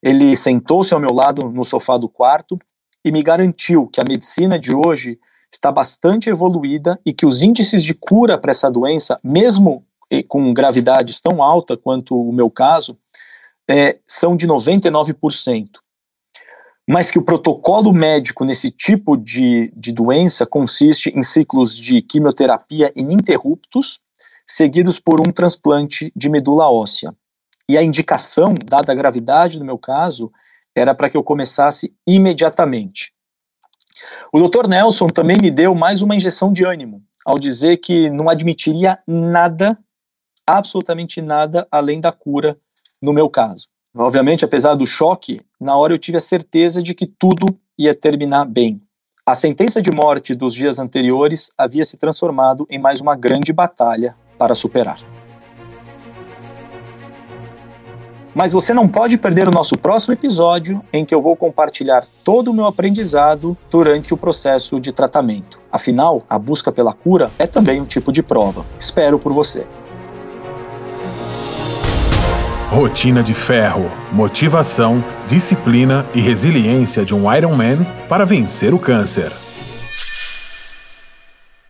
Ele 0.01 0.35
sentou-se 0.37 0.93
ao 0.93 0.99
meu 0.99 1.11
lado 1.11 1.49
no 1.49 1.65
sofá 1.65 1.97
do 1.97 2.07
quarto 2.07 2.57
e 3.03 3.11
me 3.11 3.23
garantiu 3.23 3.87
que 3.87 3.99
a 3.99 4.05
medicina 4.07 4.57
de 4.57 4.73
hoje 4.73 5.19
está 5.51 5.71
bastante 5.71 6.29
evoluída 6.29 6.99
e 7.05 7.11
que 7.11 7.25
os 7.25 7.41
índices 7.41 7.83
de 7.83 7.93
cura 7.93 8.37
para 8.37 8.51
essa 8.51 8.69
doença, 8.69 9.19
mesmo 9.23 9.85
com 10.27 10.53
gravidades 10.53 11.21
tão 11.21 11.41
alta 11.43 11.77
quanto 11.77 12.19
o 12.19 12.33
meu 12.33 12.49
caso, 12.49 12.97
é, 13.69 13.99
são 14.07 14.35
de 14.35 14.47
99%. 14.47 15.67
Mas 16.87 17.11
que 17.11 17.19
o 17.19 17.23
protocolo 17.23 17.93
médico 17.93 18.43
nesse 18.43 18.71
tipo 18.71 19.15
de, 19.15 19.71
de 19.75 19.91
doença 19.91 20.45
consiste 20.45 21.09
em 21.15 21.21
ciclos 21.21 21.75
de 21.75 22.01
quimioterapia 22.01 22.91
ininterruptos, 22.95 23.99
seguidos 24.45 24.99
por 24.99 25.21
um 25.21 25.31
transplante 25.31 26.11
de 26.15 26.29
medula 26.29 26.71
óssea. 26.71 27.13
E 27.67 27.77
a 27.77 27.83
indicação, 27.83 28.55
dada 28.65 28.91
a 28.91 28.95
gravidade 28.95 29.59
do 29.59 29.65
meu 29.65 29.77
caso, 29.77 30.31
era 30.75 30.95
para 30.95 31.07
que 31.07 31.15
eu 31.15 31.23
começasse 31.23 31.95
imediatamente. 32.07 33.13
O 34.33 34.39
Dr. 34.47 34.67
Nelson 34.67 35.07
também 35.07 35.37
me 35.39 35.51
deu 35.51 35.75
mais 35.75 36.01
uma 36.01 36.15
injeção 36.15 36.51
de 36.51 36.63
ânimo, 36.63 37.03
ao 37.23 37.37
dizer 37.37 37.77
que 37.77 38.09
não 38.09 38.29
admitiria 38.29 38.97
nada 39.05 39.77
absolutamente 40.57 41.21
nada 41.21 41.67
além 41.71 42.01
da 42.01 42.11
cura 42.11 42.57
no 43.01 43.13
meu 43.13 43.29
caso. 43.29 43.67
Obviamente, 43.95 44.45
apesar 44.45 44.75
do 44.75 44.85
choque, 44.85 45.41
na 45.59 45.75
hora 45.75 45.93
eu 45.93 45.99
tive 45.99 46.17
a 46.17 46.21
certeza 46.21 46.81
de 46.81 46.93
que 46.93 47.05
tudo 47.05 47.47
ia 47.77 47.93
terminar 47.93 48.45
bem. 48.45 48.81
A 49.25 49.35
sentença 49.35 49.81
de 49.81 49.91
morte 49.91 50.33
dos 50.33 50.53
dias 50.53 50.79
anteriores 50.79 51.51
havia 51.57 51.85
se 51.85 51.97
transformado 51.97 52.65
em 52.69 52.79
mais 52.79 52.99
uma 52.99 53.15
grande 53.15 53.53
batalha 53.53 54.15
para 54.37 54.55
superar. 54.55 54.99
Mas 58.33 58.53
você 58.53 58.73
não 58.73 58.87
pode 58.87 59.17
perder 59.17 59.47
o 59.47 59.51
nosso 59.51 59.77
próximo 59.77 60.13
episódio, 60.13 60.81
em 60.93 61.03
que 61.03 61.13
eu 61.13 61.21
vou 61.21 61.35
compartilhar 61.35 62.03
todo 62.23 62.51
o 62.51 62.53
meu 62.53 62.65
aprendizado 62.65 63.57
durante 63.69 64.13
o 64.13 64.17
processo 64.17 64.79
de 64.79 64.91
tratamento. 64.91 65.59
Afinal, 65.71 66.23
a 66.29 66.39
busca 66.39 66.71
pela 66.71 66.93
cura 66.93 67.29
é 67.37 67.45
também 67.45 67.81
um 67.81 67.85
tipo 67.85 68.11
de 68.11 68.23
prova. 68.23 68.65
Espero 68.79 69.19
por 69.19 69.33
você. 69.33 69.67
Rotina 72.69 73.23
de 73.23 73.33
ferro, 73.33 73.91
motivação, 74.11 75.03
disciplina 75.27 76.05
e 76.13 76.21
resiliência 76.21 77.03
de 77.03 77.15
um 77.15 77.33
Ironman 77.35 77.79
para 78.07 78.27
vencer 78.27 78.75
o 78.75 78.79
câncer. 78.79 79.31